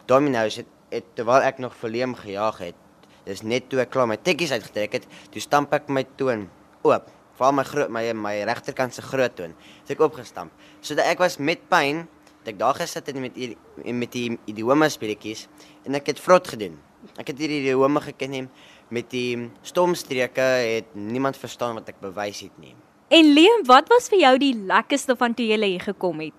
Domino's 0.07 0.63
het, 0.63 0.71
het 0.95 1.17
terwyl 1.19 1.43
ek 1.43 1.59
nog 1.59 1.75
verleem 1.83 2.15
gejaag 2.15 2.63
het. 2.71 2.85
Dis 3.29 3.45
net 3.45 3.69
toe 3.69 3.83
ek 3.85 3.93
klaar 3.93 4.09
my 4.09 4.17
tekkies 4.17 4.55
uitgetrek 4.57 4.99
het, 4.99 5.09
toe 5.33 5.43
stamp 5.45 5.75
ek 5.77 5.91
my 5.93 6.05
toon 6.17 6.47
oop. 6.89 7.11
Veral 7.39 7.55
my 7.55 7.65
groot 7.69 7.93
my 7.93 8.05
my 8.17 8.35
regterkant 8.49 8.97
se 8.97 9.05
groot 9.05 9.35
toon. 9.37 9.55
Het 9.85 9.95
ek 9.95 10.07
opgestamp. 10.09 10.51
Sodat 10.81 11.07
ek 11.07 11.21
was 11.23 11.39
met 11.39 11.61
pyn, 11.71 12.07
het 12.41 12.55
ek 12.55 12.59
daar 12.59 12.75
gesit 12.81 13.09
en 13.13 13.21
met 13.21 13.37
met 13.85 14.13
die 14.13 14.39
idiome 14.51 14.89
speletjies 14.91 15.47
en 15.85 15.99
ek 15.99 16.15
het 16.15 16.23
vrot 16.23 16.49
gedoen. 16.49 16.79
Ek 17.21 17.31
het 17.31 17.39
hierdie 17.39 17.77
home 17.77 18.01
geken 18.03 18.35
nie 18.35 18.45
met 18.91 19.11
die 19.13 19.51
stomstreke 19.63 20.45
het 20.65 20.95
niemand 20.97 21.37
verstaan 21.37 21.77
wat 21.77 21.91
ek 21.93 22.01
bewys 22.01 22.41
het 22.47 22.55
nie. 22.61 22.75
En 23.13 23.33
Liam, 23.37 23.65
wat 23.69 23.89
was 23.93 24.09
vir 24.13 24.23
jou 24.23 24.35
die 24.41 24.55
lekkerste 24.69 25.17
van 25.17 25.35
toe 25.37 25.47
jy 25.47 25.59
hier 25.65 25.85
gekom 25.85 26.21
het? 26.25 26.37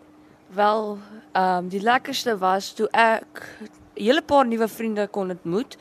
Wel, 0.53 0.97
ehm 1.33 1.65
um, 1.65 1.69
die 1.69 1.81
lekkerste 1.81 2.37
was 2.41 2.73
toe 2.73 2.87
ek 2.91 3.45
'n 3.61 4.03
hele 4.05 4.21
paar 4.21 4.45
nuwe 4.45 4.67
vriende 4.67 5.07
kon 5.07 5.29
ontmoet 5.29 5.77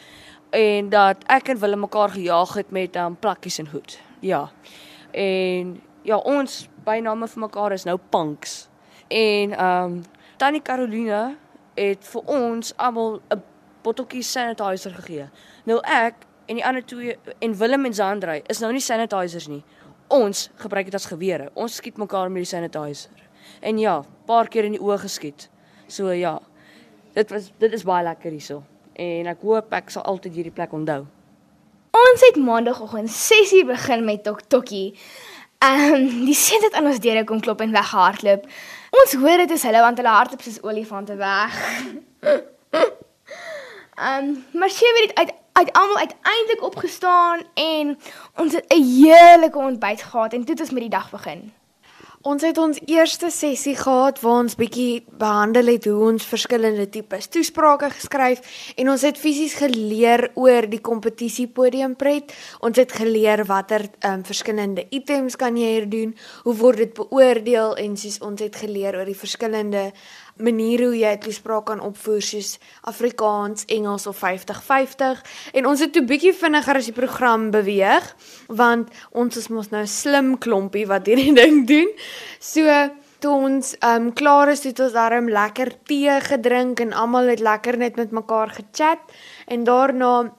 en 0.50 0.88
dat 0.88 1.24
ek 1.26 1.48
en 1.48 1.58
Willem 1.58 1.80
mekaar 1.80 2.10
gejaag 2.10 2.54
het 2.54 2.70
met 2.70 2.96
um, 2.96 3.16
plakkies 3.16 3.58
en 3.58 3.66
hoed. 3.66 3.98
Ja. 4.20 4.50
En 5.10 5.80
ja, 6.02 6.16
ons 6.16 6.68
byname 6.84 7.28
vir 7.28 7.40
mekaar 7.40 7.72
is 7.72 7.84
nou 7.84 7.98
Punks. 8.10 8.68
En 9.08 9.52
ehm 9.52 9.84
um, 9.84 10.04
Tannie 10.38 10.62
Caroline 10.62 11.36
het 11.74 12.04
vir 12.06 12.22
ons 12.30 12.72
almal 12.76 13.20
'n 13.34 13.42
botteltjie 13.82 14.22
sanitizer 14.22 14.94
gegee. 14.94 15.28
Nou 15.64 15.80
ek 15.82 16.14
en 16.46 16.54
die 16.54 16.64
ander 16.64 16.84
twee 16.84 17.18
en 17.38 17.56
Willem 17.58 17.84
en 17.84 17.94
Zandrey 17.94 18.42
is 18.46 18.58
nou 18.58 18.72
nie 18.72 18.80
sanitizers 18.80 19.46
nie. 19.46 19.64
Ons 20.08 20.50
gebruik 20.54 20.84
dit 20.84 20.94
as 20.94 21.06
gewere. 21.06 21.50
Ons 21.54 21.74
skiet 21.74 21.96
mekaar 21.96 22.30
met 22.30 22.42
die 22.42 22.50
sanitizer. 22.56 23.28
En 23.60 23.78
ja, 23.78 24.04
paar 24.26 24.48
keer 24.48 24.64
in 24.64 24.72
die 24.72 24.82
oë 24.82 24.98
geskiet. 24.98 25.50
So 25.86 26.10
ja. 26.10 26.40
Dit 27.12 27.30
was 27.30 27.52
dit 27.58 27.72
is 27.72 27.84
baie 27.84 28.04
lekker 28.04 28.30
hierso. 28.30 28.62
En 28.98 29.30
ek 29.30 29.44
hoop 29.46 29.72
ek 29.78 29.92
sal 29.94 30.04
altyd 30.10 30.34
hierdie 30.34 30.54
plek 30.54 30.74
onthou. 30.74 31.04
Ons 31.98 32.24
het 32.26 32.36
maandagooggend 32.36 33.10
6:00 33.10 33.66
begin 33.66 34.04
met 34.04 34.22
tok 34.22 34.40
tokkie. 34.40 34.94
Ehm 35.58 35.94
um, 35.94 36.24
die 36.24 36.34
seun 36.34 36.62
het 36.62 36.74
aan 36.74 36.86
ons 36.86 37.00
deure 37.02 37.24
kom 37.24 37.40
klop 37.40 37.60
en 37.60 37.72
weghardloop. 37.74 38.46
Ons 39.02 39.14
hoor 39.22 39.42
dit 39.42 39.50
is 39.50 39.62
hulle 39.62 39.80
want 39.82 39.98
hulle 39.98 40.14
hardloop 40.14 40.42
soos 40.42 40.62
olifante 40.62 41.16
weg. 41.16 41.58
Ehm, 43.98 44.24
um, 44.24 44.44
maar 44.54 44.70
sy 44.70 44.86
het 44.94 45.14
uit 45.18 45.32
uit 45.58 45.72
almal 45.72 45.98
uiteindelik 45.98 46.62
opgestaan 46.62 47.40
en 47.54 47.98
ons 48.36 48.52
het 48.52 48.64
'n 48.68 48.82
heerlike 48.82 49.58
ontbyt 49.58 50.02
gehad 50.02 50.32
en 50.32 50.44
toe 50.44 50.54
het 50.54 50.60
ons 50.60 50.70
met 50.70 50.80
die 50.80 50.96
dag 50.98 51.10
begin. 51.10 51.52
Ons 52.26 52.42
het 52.42 52.56
ons 52.58 52.78
eerste 52.90 53.28
sessie 53.30 53.76
gehad 53.78 54.16
waar 54.24 54.40
ons 54.42 54.56
bietjie 54.58 55.04
behandel 55.20 55.68
het 55.70 55.84
hoe 55.86 56.08
ons 56.08 56.24
verskillende 56.26 56.88
tipes 56.90 57.28
toesprake 57.30 57.92
geskryf 57.94 58.40
en 58.74 58.90
ons 58.90 59.04
het 59.06 59.20
fisies 59.22 59.54
geleer 59.54 60.24
oor 60.34 60.66
die 60.66 60.80
kompetisie 60.82 61.46
podiumpret. 61.46 62.34
Ons 62.58 62.80
het 62.82 62.90
geleer 62.90 63.44
watter 63.46 63.86
um, 64.02 64.24
verskillende 64.26 64.88
items 64.90 65.38
kan 65.38 65.54
jy 65.54 65.68
hier 65.76 65.86
doen, 65.86 66.16
hoe 66.42 66.56
word 66.58 66.82
dit 66.82 66.94
beoordeel 66.98 67.76
en 67.78 67.94
sies 67.94 68.18
ons 68.18 68.42
het 68.42 68.58
geleer 68.66 68.98
oor 68.98 69.06
die 69.06 69.14
verskillende 69.14 69.92
maniere 70.38 70.84
hoe 70.84 70.98
jy 70.98 71.12
'n 71.12 71.18
toespraak 71.18 71.66
kan 71.66 71.80
opvoer 71.80 72.22
soos 72.22 72.58
Afrikaans, 72.82 73.64
Engels 73.66 74.06
of 74.06 74.16
50-50 74.16 75.22
en 75.52 75.66
ons 75.66 75.80
het 75.80 75.96
'n 75.96 76.06
bietjie 76.06 76.34
vinniger 76.34 76.76
as 76.76 76.84
die 76.84 77.00
program 77.00 77.50
beweeg 77.50 78.14
want 78.46 78.88
ons 79.12 79.36
is 79.36 79.48
mos 79.48 79.70
nou 79.70 79.86
slim 79.86 80.38
klompie 80.38 80.86
wat 80.86 81.06
hierdie 81.06 81.34
ding 81.42 81.66
doen. 81.66 81.88
So 82.40 82.90
toe 83.18 83.34
ons 83.34 83.76
um, 83.82 84.12
klaar 84.12 84.48
is 84.48 84.64
het 84.64 84.80
ons 84.80 84.92
darm 84.92 85.28
lekker 85.28 85.72
tee 85.84 86.20
gedrink 86.20 86.80
en 86.80 86.92
almal 86.92 87.26
het 87.26 87.40
lekker 87.40 87.78
net 87.78 87.96
met 87.96 88.10
mekaar 88.10 88.50
gechat 88.50 89.00
en 89.46 89.64
daarna 89.64 90.32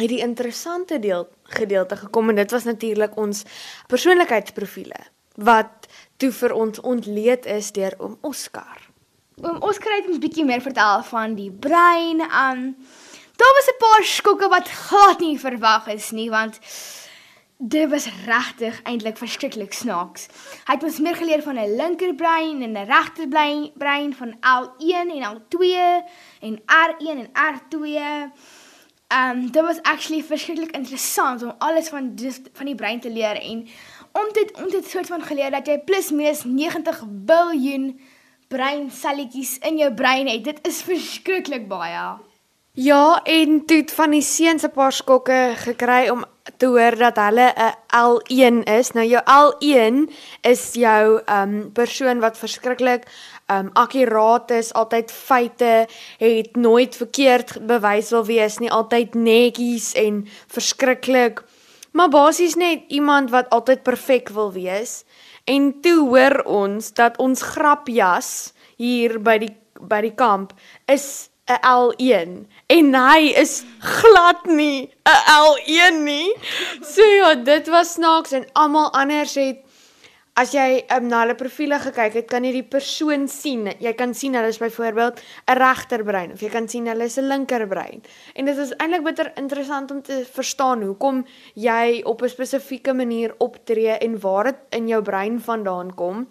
het 0.00 0.08
die 0.08 0.22
interessante 0.22 0.98
deel 0.98 1.28
gedeelte 1.42 1.96
gekom 1.96 2.28
en 2.28 2.36
dit 2.36 2.50
was 2.50 2.64
natuurlik 2.64 3.16
ons 3.16 3.44
persoonlikheidsprofiele 3.88 5.00
wat 5.34 5.88
toe 6.16 6.30
vir 6.32 6.54
ons 6.54 6.80
ontleed 6.80 7.46
is 7.46 7.72
deur 7.72 7.96
om 7.98 8.18
Oscar. 8.20 8.89
Oom 9.40 9.62
Oskar 9.64 9.94
het 9.96 10.08
ons 10.10 10.20
bietjie 10.20 10.44
meer 10.44 10.60
vertel 10.60 11.00
van 11.08 11.32
die 11.32 11.48
brein. 11.48 12.20
Um 12.20 12.64
daar 13.40 13.54
was 13.56 13.70
'n 13.72 13.78
paar 13.78 14.04
skokke 14.04 14.48
wat 14.48 14.68
glad 14.68 15.20
nie 15.20 15.38
verwag 15.38 15.86
is 15.88 16.10
nie 16.10 16.30
want 16.30 16.58
dit 17.56 17.88
was 17.90 18.08
regtig 18.26 18.82
eintlik 18.82 19.16
verskriklik 19.16 19.72
snaaks. 19.72 20.26
Hy 20.66 20.74
het 20.74 20.82
ons 20.82 20.98
meer 20.98 21.16
geleer 21.16 21.42
van 21.42 21.56
'n 21.56 21.76
linkerbrein 21.76 22.62
en 22.62 22.72
'n 22.72 22.86
regterbrein 22.86 23.70
brein 23.74 24.14
van 24.14 24.36
L1 24.40 25.08
en 25.16 25.24
L2 25.32 25.64
en 26.40 26.60
R1 26.66 27.18
en 27.18 27.30
R2. 27.32 27.84
Um 29.08 29.50
dit 29.50 29.62
was 29.62 29.82
actually 29.82 30.22
verskriklik 30.22 30.70
interessant 30.70 31.42
om 31.42 31.54
alles 31.58 31.88
van 31.88 32.14
dis 32.14 32.40
van 32.52 32.66
die 32.66 32.74
brein 32.74 33.00
te 33.00 33.10
leer 33.10 33.40
en 33.40 33.68
om 34.12 34.32
dit 34.32 34.52
om 34.62 34.70
dit 34.70 34.86
soort 34.86 35.06
van 35.06 35.22
geleer 35.22 35.50
dat 35.50 35.66
jy 35.66 35.78
plus 35.78 36.10
minus 36.10 36.44
90 36.44 37.04
biljoen 37.08 38.00
breinselletjies 38.50 39.58
in 39.66 39.78
jou 39.78 39.92
brein 39.94 40.28
het. 40.30 40.42
Dit 40.44 40.58
is 40.66 40.82
verskriklik 40.82 41.68
baie. 41.70 42.18
Ja, 42.78 43.20
en 43.26 43.64
toe 43.66 43.82
van 43.94 44.10
die 44.14 44.22
seuns 44.22 44.64
'n 44.64 44.70
paar 44.70 44.92
skokke 44.92 45.54
gekry 45.56 46.08
om 46.08 46.24
te 46.56 46.66
hoor 46.66 46.96
dat 46.96 47.16
hulle 47.16 47.52
'n 47.56 47.74
L1 47.94 48.62
is. 48.78 48.90
Nou 48.92 49.06
jou 49.06 49.22
L1 49.26 50.10
is 50.40 50.72
jou 50.72 51.20
um 51.26 51.72
persoon 51.72 52.20
wat 52.20 52.38
verskriklik 52.38 53.06
um 53.50 53.70
akkuraat 53.72 54.50
is, 54.50 54.72
altyd 54.72 55.12
feite, 55.12 55.86
het 56.18 56.56
nooit 56.56 56.96
verkeerd 56.96 57.66
bewys 57.66 58.10
wil 58.10 58.24
wees 58.24 58.58
nie, 58.58 58.70
altyd 58.70 59.14
netjies 59.14 59.92
en 59.94 60.28
verskriklik 60.46 61.42
maar 61.90 62.08
basies 62.08 62.54
net 62.54 62.82
iemand 62.88 63.30
wat 63.30 63.48
altyd 63.48 63.82
perfek 63.82 64.28
wil 64.28 64.52
wees. 64.52 65.04
En 65.44 65.80
toe 65.80 66.08
hoor 66.08 66.42
ons 66.44 66.92
dat 66.92 67.18
ons 67.18 67.42
grapjas 67.42 68.52
hier 68.76 69.18
by 69.22 69.38
die 69.38 69.54
by 69.80 70.00
die 70.04 70.14
kamp 70.14 70.52
is 70.86 71.30
'n 71.48 71.58
L1 71.64 72.32
en 72.68 72.94
hy 72.94 73.32
is 73.42 73.64
glad 73.80 74.44
nie 74.46 74.90
'n 75.08 75.20
L1 75.34 76.04
nie. 76.04 76.30
So 76.82 77.02
ja, 77.02 77.34
dit 77.34 77.68
was 77.68 77.92
snaaks 77.92 78.32
en 78.32 78.46
almal 78.52 78.92
anders 78.92 79.34
het 79.34 79.64
as 80.40 80.54
jy 80.56 80.80
um, 80.94 81.08
na 81.10 81.20
hulle 81.24 81.36
profile 81.36 81.76
gekyk 81.82 82.14
het, 82.16 82.28
kan 82.30 82.46
jy 82.46 82.52
die 82.54 82.66
persoon 82.74 83.26
sien. 83.28 83.66
Jy 83.82 83.92
kan 83.98 84.14
sien 84.16 84.38
hulle 84.38 84.48
is 84.48 84.60
byvoorbeeld 84.62 85.20
'n 85.20 85.58
regterbrein 85.58 86.32
of 86.32 86.40
jy 86.40 86.48
kan 86.48 86.68
sien 86.68 86.86
hulle 86.88 87.04
is 87.04 87.18
'n 87.18 87.28
linkerbrein. 87.28 88.02
En 88.34 88.44
dit 88.44 88.58
is 88.58 88.72
eintlik 88.78 89.04
bitter 89.04 89.32
interessant 89.36 89.90
om 89.90 90.02
te 90.02 90.24
verstaan 90.24 90.82
hoekom 90.82 91.26
jy 91.54 92.02
op 92.04 92.22
'n 92.22 92.28
spesifieke 92.28 92.94
manier 92.94 93.34
optree 93.38 93.98
en 93.98 94.20
waar 94.20 94.44
dit 94.44 94.60
in 94.70 94.88
jou 94.88 95.02
brein 95.02 95.40
vandaan 95.40 95.94
kom. 95.94 96.26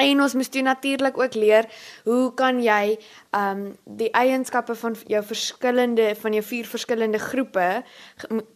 En 0.00 0.22
ons 0.24 0.34
moet 0.34 0.62
natuurlik 0.62 1.18
ook 1.18 1.34
leer 1.34 1.66
hoe 2.04 2.34
kan 2.34 2.62
jy 2.62 2.96
um 3.36 3.76
die 3.84 4.10
eienskappe 4.16 4.74
van 4.74 4.96
jou 5.06 5.22
verskillende 5.24 6.14
van 6.22 6.32
jou 6.32 6.44
vier 6.44 6.66
verskillende 6.66 7.18
groepe 7.18 7.68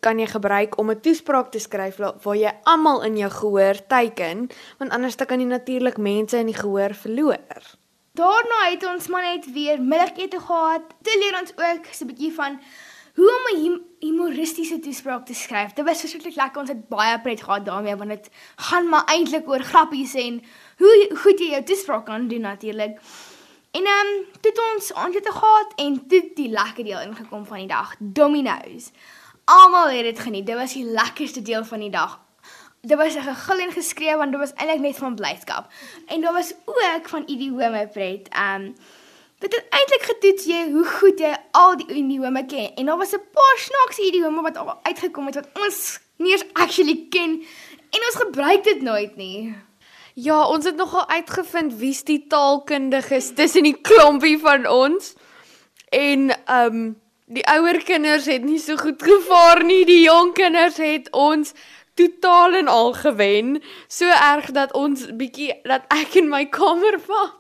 kan 0.01 0.19
jy 0.19 0.27
gebruik 0.27 0.79
om 0.79 0.91
'n 0.91 1.01
toespraak 1.01 1.51
te 1.51 1.59
skryf 1.59 1.97
waar 1.97 2.37
jy 2.37 2.53
almal 2.63 3.03
in 3.03 3.17
jou 3.17 3.31
gehoor 3.31 3.87
teiken 3.87 4.49
want 4.79 4.91
anders 4.91 5.17
dan 5.17 5.27
kan 5.27 5.41
jy 5.41 5.47
natuurlik 5.47 5.97
mense 5.97 6.37
in 6.37 6.47
die 6.47 6.61
gehoor 6.63 6.95
verloor. 6.95 7.77
Daarna 8.15 8.71
het 8.71 8.85
ons 8.87 9.07
maar 9.09 9.23
net 9.23 9.53
weer 9.53 9.83
middagete 9.83 10.41
gehad. 10.41 10.83
Toe 11.03 11.19
leer 11.19 11.41
ons 11.41 11.53
ook 11.57 11.87
so 11.91 12.05
'n 12.05 12.07
bietjie 12.07 12.33
van 12.33 12.61
hoe 13.15 13.33
om 13.39 13.45
'n 13.59 13.83
humoristiese 13.99 14.79
toespraak 14.79 15.27
te 15.27 15.35
skryf. 15.35 15.73
Dit 15.73 15.85
was 15.85 16.01
verskriklik 16.01 16.35
lekker. 16.35 16.61
Ons 16.61 16.69
het 16.69 16.89
baie 16.89 17.21
pret 17.21 17.43
gehad 17.43 17.65
daarmee 17.65 17.97
want 17.97 18.11
dit 18.11 18.31
gaan 18.57 18.89
maar 18.89 19.05
eintlik 19.05 19.49
oor 19.49 19.61
grappies 19.61 20.15
en 20.15 20.43
hoe 20.79 21.11
goed 21.15 21.39
jy 21.39 21.51
jou 21.51 21.63
toespraak 21.63 22.07
kan 22.07 22.29
doen 22.29 22.41
natuurlik. 22.41 22.99
En 23.75 23.87
ehm 23.87 24.07
um, 24.07 24.27
toe 24.41 24.51
het 24.51 24.61
ons 24.75 24.93
aandete 24.95 25.33
gehad 25.33 25.73
en 25.77 26.07
toe 26.07 26.31
die 26.35 26.49
lekker 26.49 26.85
deel 26.85 27.01
ingekom 27.01 27.47
van 27.47 27.59
die 27.59 27.67
dag, 27.67 27.95
Domino's. 27.99 28.91
Almal 29.45 29.89
het 29.89 30.05
dit 30.05 30.19
geniet. 30.19 30.47
Dit 30.47 30.55
was 30.55 30.73
die 30.73 30.85
lekkerste 30.85 31.43
deel 31.43 31.65
van 31.65 31.81
die 31.81 31.91
dag. 31.91 32.21
Dit 32.81 32.97
was 32.97 33.15
'n 33.15 33.23
gegil 33.23 33.59
en 33.59 33.73
geskree 33.73 34.17
want 34.17 34.31
dit 34.31 34.41
was 34.41 34.53
eintlik 34.53 34.81
net 34.81 34.97
van 34.97 35.15
blydskap. 35.15 35.73
En 36.07 36.21
daar 36.21 36.33
was 36.33 36.55
ook 36.65 37.09
van 37.09 37.23
idiome 37.27 37.89
pret. 37.93 38.29
Ehm 38.29 38.63
um, 38.63 38.75
dit 39.39 39.55
het 39.55 39.67
eintlik 39.69 40.03
getoets 40.03 40.45
jy 40.45 40.71
hoe 40.71 40.85
goed 40.85 41.19
jy 41.19 41.37
al 41.51 41.77
die 41.77 41.87
idiome 41.87 42.47
ken. 42.47 42.75
En 42.75 42.87
daar 42.87 42.97
was 42.97 43.13
'n 43.13 43.29
paar 43.33 43.59
snaakse 43.59 44.07
idiome 44.07 44.43
wat 44.43 44.57
al 44.57 44.79
uitgekom 44.83 45.27
het 45.27 45.35
wat 45.35 45.49
ons 45.65 46.01
nie 46.17 46.33
eens 46.33 46.45
actually 46.53 47.07
ken 47.11 47.43
en 47.91 48.01
ons 48.07 48.17
gebruik 48.17 48.65
dit 48.65 48.83
nooit 48.83 49.17
nie. 49.17 49.55
Ja, 50.15 50.47
ons 50.47 50.65
het 50.65 50.77
nogal 50.79 51.09
uitgevind 51.09 51.73
wie's 51.81 52.05
die 52.07 52.21
taalkundiges 52.31 53.33
tussen 53.35 53.67
die 53.67 53.75
klompie 53.75 54.37
van 54.39 54.67
ons. 54.71 55.15
En 55.91 56.31
ehm 56.31 56.77
um, 56.77 56.93
die 57.35 57.43
ouer 57.51 57.81
kinders 57.83 58.29
het 58.31 58.45
nie 58.45 58.61
so 58.63 58.77
goed 58.77 59.03
gevaar 59.03 59.65
nie. 59.65 59.83
Die 59.89 60.05
jong 60.05 60.31
kinders 60.39 60.77
het 60.79 61.09
ons 61.11 61.51
totaal 61.99 62.55
en 62.61 62.71
al 62.71 62.93
gewen. 62.93 63.59
So 63.89 64.07
erg 64.07 64.53
dat 64.55 64.77
ons 64.79 65.09
bietjie 65.19 65.51
dat 65.67 65.91
ek 65.91 66.15
in 66.23 66.31
my 66.31 66.45
kamer 66.47 67.01
val. 67.09 67.33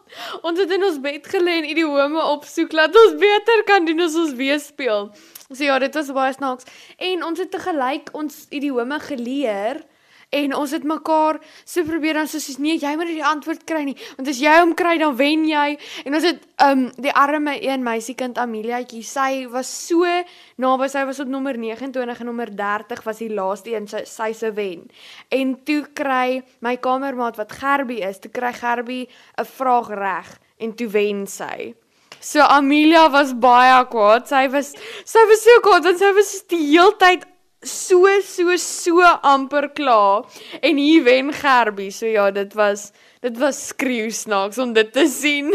Ons 0.42 0.58
het 0.58 0.74
in 0.74 0.82
ons 0.82 0.98
bed 1.04 1.30
gelê 1.30 1.60
en 1.60 1.70
idiome 1.70 2.26
opsoek 2.34 2.74
dat 2.74 2.96
ons 3.04 3.14
beter 3.22 3.62
kan 3.70 3.86
doen 3.86 4.02
as 4.02 4.18
ons 4.18 4.34
weer 4.34 4.58
speel. 4.58 5.12
So 5.46 5.62
ja, 5.62 5.78
dit 5.78 5.94
was 5.94 6.10
baie 6.10 6.34
snaaks. 6.34 6.66
En 6.98 7.22
ons 7.22 7.38
het 7.38 7.54
te 7.54 7.62
gelyk 7.62 8.10
ons 8.18 8.46
idiome 8.50 8.98
geleer 9.06 9.84
en 10.30 10.54
ons 10.54 10.70
het 10.70 10.84
mekaar 10.84 11.40
so 11.64 11.84
probeer 11.84 12.14
dan 12.20 12.28
soos 12.30 12.58
nee 12.58 12.78
jy 12.78 12.94
moet 12.96 13.10
die 13.12 13.24
antwoord 13.24 13.64
kry 13.68 13.82
nie 13.88 13.96
want 14.16 14.28
as 14.28 14.40
jy 14.42 14.54
hom 14.60 14.74
kry 14.78 14.96
dan 14.98 15.16
wen 15.16 15.44
jy. 15.48 15.76
En 16.04 16.14
ons 16.14 16.26
het 16.26 16.42
um 16.64 16.86
die 17.02 17.12
arme 17.12 17.56
een 17.60 17.84
meisiekind 17.84 18.38
Ameliaatjie 18.38 19.02
sy 19.06 19.44
was 19.50 19.70
so 19.88 20.08
naby 20.56 20.88
sy 20.88 21.04
was 21.08 21.20
op 21.20 21.28
nommer 21.28 21.58
29 21.58 22.20
en 22.20 22.30
nommer 22.30 22.50
30 22.56 23.04
was 23.04 23.22
die 23.22 23.30
laaste 23.32 23.74
een 23.74 23.88
sy, 23.90 24.04
sy 24.08 24.32
se 24.32 24.52
wen. 24.56 24.86
En 25.30 25.56
toe 25.64 25.82
kry 25.94 26.42
my 26.64 26.76
kamermaat 26.76 27.38
wat 27.40 27.52
Gerbie 27.60 28.02
is 28.06 28.20
toe 28.22 28.30
kry 28.30 28.52
Gerbie 28.52 29.08
'n 29.38 29.44
vraag 29.44 29.88
reg 29.88 30.38
en 30.58 30.74
toe 30.74 30.88
wen 30.88 31.26
sy. 31.26 31.74
So 32.20 32.40
Amelia 32.40 33.10
was 33.10 33.34
baie 33.34 33.84
kwaad. 33.92 34.28
Sy 34.28 34.48
was 34.48 34.72
sy 35.04 35.24
was 35.28 35.42
so 35.44 35.60
kwaad 35.60 35.84
want 35.84 36.00
sy 36.00 36.12
was 36.16 36.32
die 36.48 36.62
heeltyd 36.70 37.26
so 37.64 38.06
so 38.22 38.56
so 38.56 39.00
amper 39.22 39.68
klaar 39.74 40.24
en 40.60 40.76
hier 40.76 41.04
wen 41.04 41.32
Gerbie. 41.32 41.90
So 41.90 42.06
ja, 42.06 42.30
dit 42.30 42.54
was 42.54 42.92
dit 43.20 43.38
was 43.38 43.66
skreeu 43.68 44.10
snaaks 44.10 44.58
om 44.58 44.72
dit 44.72 44.92
te 44.92 45.06
sien. 45.08 45.52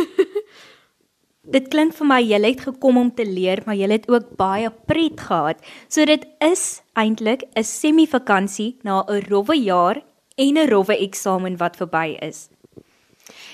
dit 1.55 1.69
klink 1.69 1.95
vir 1.97 2.07
my 2.09 2.19
jy 2.21 2.39
het 2.43 2.61
gekom 2.67 2.97
om 2.97 3.11
te 3.13 3.25
leer, 3.25 3.61
maar 3.65 3.77
jy 3.77 3.89
het 3.91 4.09
ook 4.09 4.35
baie 4.37 4.69
pret 4.69 5.19
gehad. 5.19 5.57
So 5.87 6.05
dit 6.05 6.25
is 6.41 6.81
eintlik 6.93 7.45
'n 7.55 7.63
semi-vakansie 7.63 8.77
na 8.83 9.03
'n 9.07 9.25
rowwe 9.29 9.55
jaar 9.55 10.03
en 10.37 10.57
'n 10.57 10.69
rowwe 10.69 10.97
eksamen 10.97 11.57
wat 11.57 11.77
verby 11.77 12.17
is. 12.21 12.49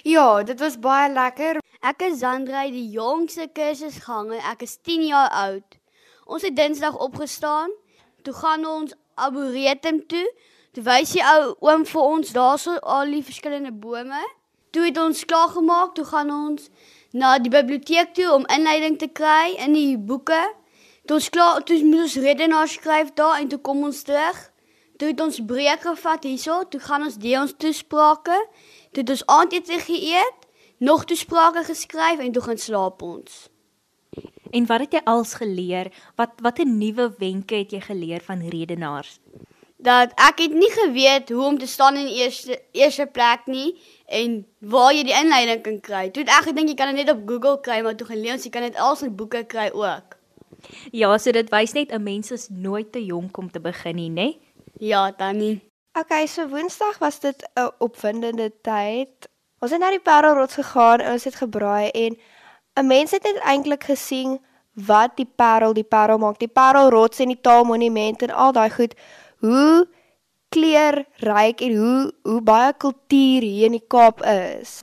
Ja, 0.03 0.43
dit 0.43 0.59
was 0.59 0.79
baie 0.79 1.11
lekker. 1.11 1.59
Ek 1.81 2.01
is 2.01 2.19
Zandrey, 2.19 2.71
die 2.71 2.89
jongste 2.89 3.47
kursusganger. 3.53 4.41
Ek 4.51 4.61
is 4.61 4.77
10 4.81 5.01
jaar 5.05 5.29
oud. 5.29 5.77
Ons 6.25 6.41
het 6.41 6.55
Dinsdag 6.55 6.97
opgestaan 6.97 7.69
toe 8.25 8.33
gaan 8.33 8.65
ons 8.65 8.95
arboretum 9.15 10.01
toe. 10.09 10.25
Toe 10.75 10.83
wys 10.83 11.13
die 11.15 11.23
ou 11.23 11.53
oom 11.63 11.85
vir 11.87 12.01
ons 12.01 12.33
daarso 12.35 12.75
al 12.81 13.13
die 13.13 13.23
verskillende 13.23 13.71
bome. 13.71 14.21
Toe 14.75 14.89
het 14.89 14.97
ons 14.99 15.23
klaar 15.29 15.53
gemaak, 15.53 15.93
toe 15.95 16.03
gaan 16.09 16.33
ons 16.33 16.67
na 17.15 17.37
die 17.39 17.53
biblioteek 17.53 18.11
toe 18.17 18.27
om 18.33 18.47
inleiding 18.51 18.97
te 18.99 19.07
kry 19.07 19.53
in 19.63 19.77
die 19.77 19.95
boeke. 19.95 20.41
Toe 21.07 21.19
ons 21.19 21.29
klaar, 21.31 21.63
toe 21.63 21.77
moet 21.85 22.07
ons 22.07 22.17
redenaar 22.25 22.67
skryf 22.67 23.13
daar 23.15 23.39
en 23.39 23.47
toe 23.53 23.61
kom 23.61 23.85
ons 23.87 24.03
terug. 24.03 24.41
Toe 24.99 25.11
het 25.11 25.21
ons 25.21 25.39
breek 25.47 25.85
gevat 25.87 26.27
hierso, 26.27 26.63
toe 26.71 26.79
gaan 26.83 27.07
ons 27.07 27.19
die 27.21 27.35
ons 27.39 27.55
toesprake. 27.59 28.37
Toe 28.91 29.03
het 29.03 29.15
ons 29.15 29.25
aandete 29.37 29.79
geëet, 29.87 30.47
nog 30.83 31.05
toesprake 31.07 31.63
geskryf 31.67 32.19
en 32.19 32.35
toe 32.35 32.43
gaan 32.43 32.59
slaap 32.59 33.03
ons. 33.03 33.45
En 34.51 34.65
wat 34.65 34.79
het 34.79 34.93
jy 34.93 35.01
als 35.03 35.33
geleer? 35.33 35.91
Wat 36.15 36.29
watter 36.41 36.67
nuwe 36.67 37.13
wenke 37.17 37.55
het 37.55 37.71
jy 37.71 37.81
geleer 37.81 38.21
van 38.21 38.47
redenaars? 38.49 39.19
Dat 39.77 40.13
ek 40.15 40.39
het 40.39 40.53
nie 40.53 40.71
geweet 40.71 41.29
hoe 41.29 41.43
om 41.43 41.57
te 41.59 41.67
staan 41.67 41.95
in 41.95 42.07
die 42.09 42.23
eerste 42.23 42.61
eerste 42.71 43.05
plek 43.05 43.45
nie 43.45 43.75
en 44.07 44.45
waar 44.59 44.93
jy 44.93 45.03
die 45.03 45.17
inleiding 45.17 45.61
kan 45.61 45.79
kry. 45.79 46.09
Toe 46.09 46.23
ek 46.23 46.49
gedink 46.49 46.71
jy 46.71 46.77
kan 46.79 46.95
dit 46.95 47.05
net 47.05 47.13
op 47.13 47.25
Google 47.29 47.59
kry, 47.61 47.81
maar 47.83 47.95
toe 47.95 48.07
geleer 48.07 48.37
ons 48.37 48.43
jy 48.43 48.53
kan 48.53 48.65
dit 48.65 48.77
als 48.77 49.03
in 49.05 49.15
boeke 49.15 49.43
kry 49.43 49.69
ook. 49.73 50.17
Ja, 50.91 51.17
so 51.17 51.31
dit 51.31 51.49
wys 51.53 51.73
net 51.73 51.91
'n 51.91 52.03
mens 52.03 52.31
is 52.31 52.47
nooit 52.49 52.91
te 52.91 53.05
jonk 53.05 53.37
om 53.37 53.51
te 53.51 53.59
begin 53.59 53.95
nie, 53.95 54.09
né? 54.09 54.37
Ja, 54.79 55.11
tannie. 55.11 55.61
Okay, 55.93 56.27
so 56.27 56.47
Woensdag 56.47 56.97
was 56.97 57.19
dit 57.19 57.49
'n 57.55 57.71
opwindende 57.79 58.51
tyd. 58.61 59.29
Ons 59.59 59.71
het 59.71 59.79
na 59.79 59.89
die 59.89 59.99
Parelrots 59.99 60.53
gegaan 60.53 60.99
en 60.99 61.11
ons 61.11 61.23
het 61.23 61.35
gebraai 61.35 61.89
en 61.89 62.17
'n 62.75 62.87
mens 62.87 63.11
het 63.11 63.23
net 63.23 63.37
eintlik 63.43 63.83
gesien 63.83 64.39
wat 64.73 65.15
die 65.15 65.29
parel 65.35 65.73
die 65.73 65.87
parel 65.87 66.17
maak, 66.17 66.39
die 66.39 66.51
parelrots 66.51 67.19
en 67.19 67.27
die 67.27 67.41
taalmonument 67.41 68.21
en 68.21 68.31
al 68.31 68.51
daai 68.51 68.69
goed. 68.69 68.95
Hoe 69.39 69.87
kleurryk 70.55 71.61
en 71.61 71.77
hoe 71.77 72.13
hoe 72.23 72.41
baie 72.41 72.73
kultuur 72.77 73.41
hier 73.41 73.65
in 73.65 73.77
die 73.79 73.87
Kaap 73.87 74.21
is. 74.23 74.81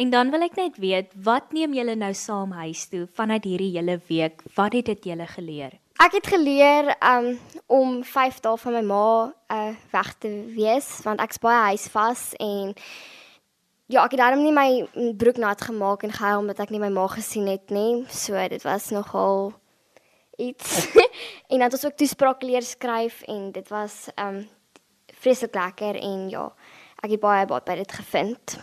En 0.00 0.10
dan 0.10 0.30
wil 0.32 0.46
ek 0.46 0.56
net 0.56 0.78
weet, 0.80 1.12
wat 1.26 1.52
neem 1.52 1.74
julle 1.76 1.94
nou 1.98 2.12
saam 2.16 2.54
huis 2.62 2.86
toe 2.88 3.04
vanuit 3.18 3.44
hierdie 3.44 3.72
hele 3.74 3.98
week? 4.08 4.42
Wat 4.56 4.72
het 4.72 4.86
dit 4.88 5.10
julle 5.10 5.26
geleer? 5.28 5.76
Ek 6.00 6.14
het 6.16 6.30
geleer 6.32 6.94
um, 7.04 7.34
om 7.68 7.98
5 8.06 8.38
dae 8.40 8.56
van 8.62 8.78
my 8.78 8.84
ma 8.88 9.08
uh, 9.52 9.74
weg 9.92 10.14
te 10.22 10.30
wees 10.54 10.88
want 11.04 11.20
ek's 11.20 11.42
baie 11.42 11.74
huisvas 11.74 12.30
en 12.40 12.72
Ja, 13.90 14.04
ek 14.06 14.12
het 14.14 14.20
daarom 14.20 14.44
nie 14.44 14.52
my 14.54 15.12
broek 15.18 15.40
nat 15.42 15.64
gemaak 15.66 16.04
en 16.06 16.12
gehuil 16.14 16.44
omdat 16.44 16.60
ek 16.62 16.70
nie 16.70 16.78
my 16.78 16.92
ma 16.94 17.08
gesien 17.10 17.48
het 17.50 17.72
nie. 17.74 18.04
So 18.14 18.38
dit 18.48 18.62
was 18.62 18.92
nogal 18.94 19.50
iets. 20.38 20.86
en 21.50 21.58
dan 21.58 21.66
het 21.66 21.74
ons 21.74 21.86
ook 21.88 21.96
toespraak 21.98 22.46
leer 22.46 22.62
skryf 22.62 23.24
en 23.26 23.50
dit 23.52 23.68
was 23.74 24.06
um 24.14 24.44
vreeslik 25.20 25.58
lekker 25.58 25.98
en 25.98 26.28
ja, 26.30 26.46
ek 27.02 27.16
het 27.16 27.24
baie 27.24 27.48
baie 27.50 27.66
by 27.66 27.76
dit 27.82 27.98
gevind. 27.98 28.56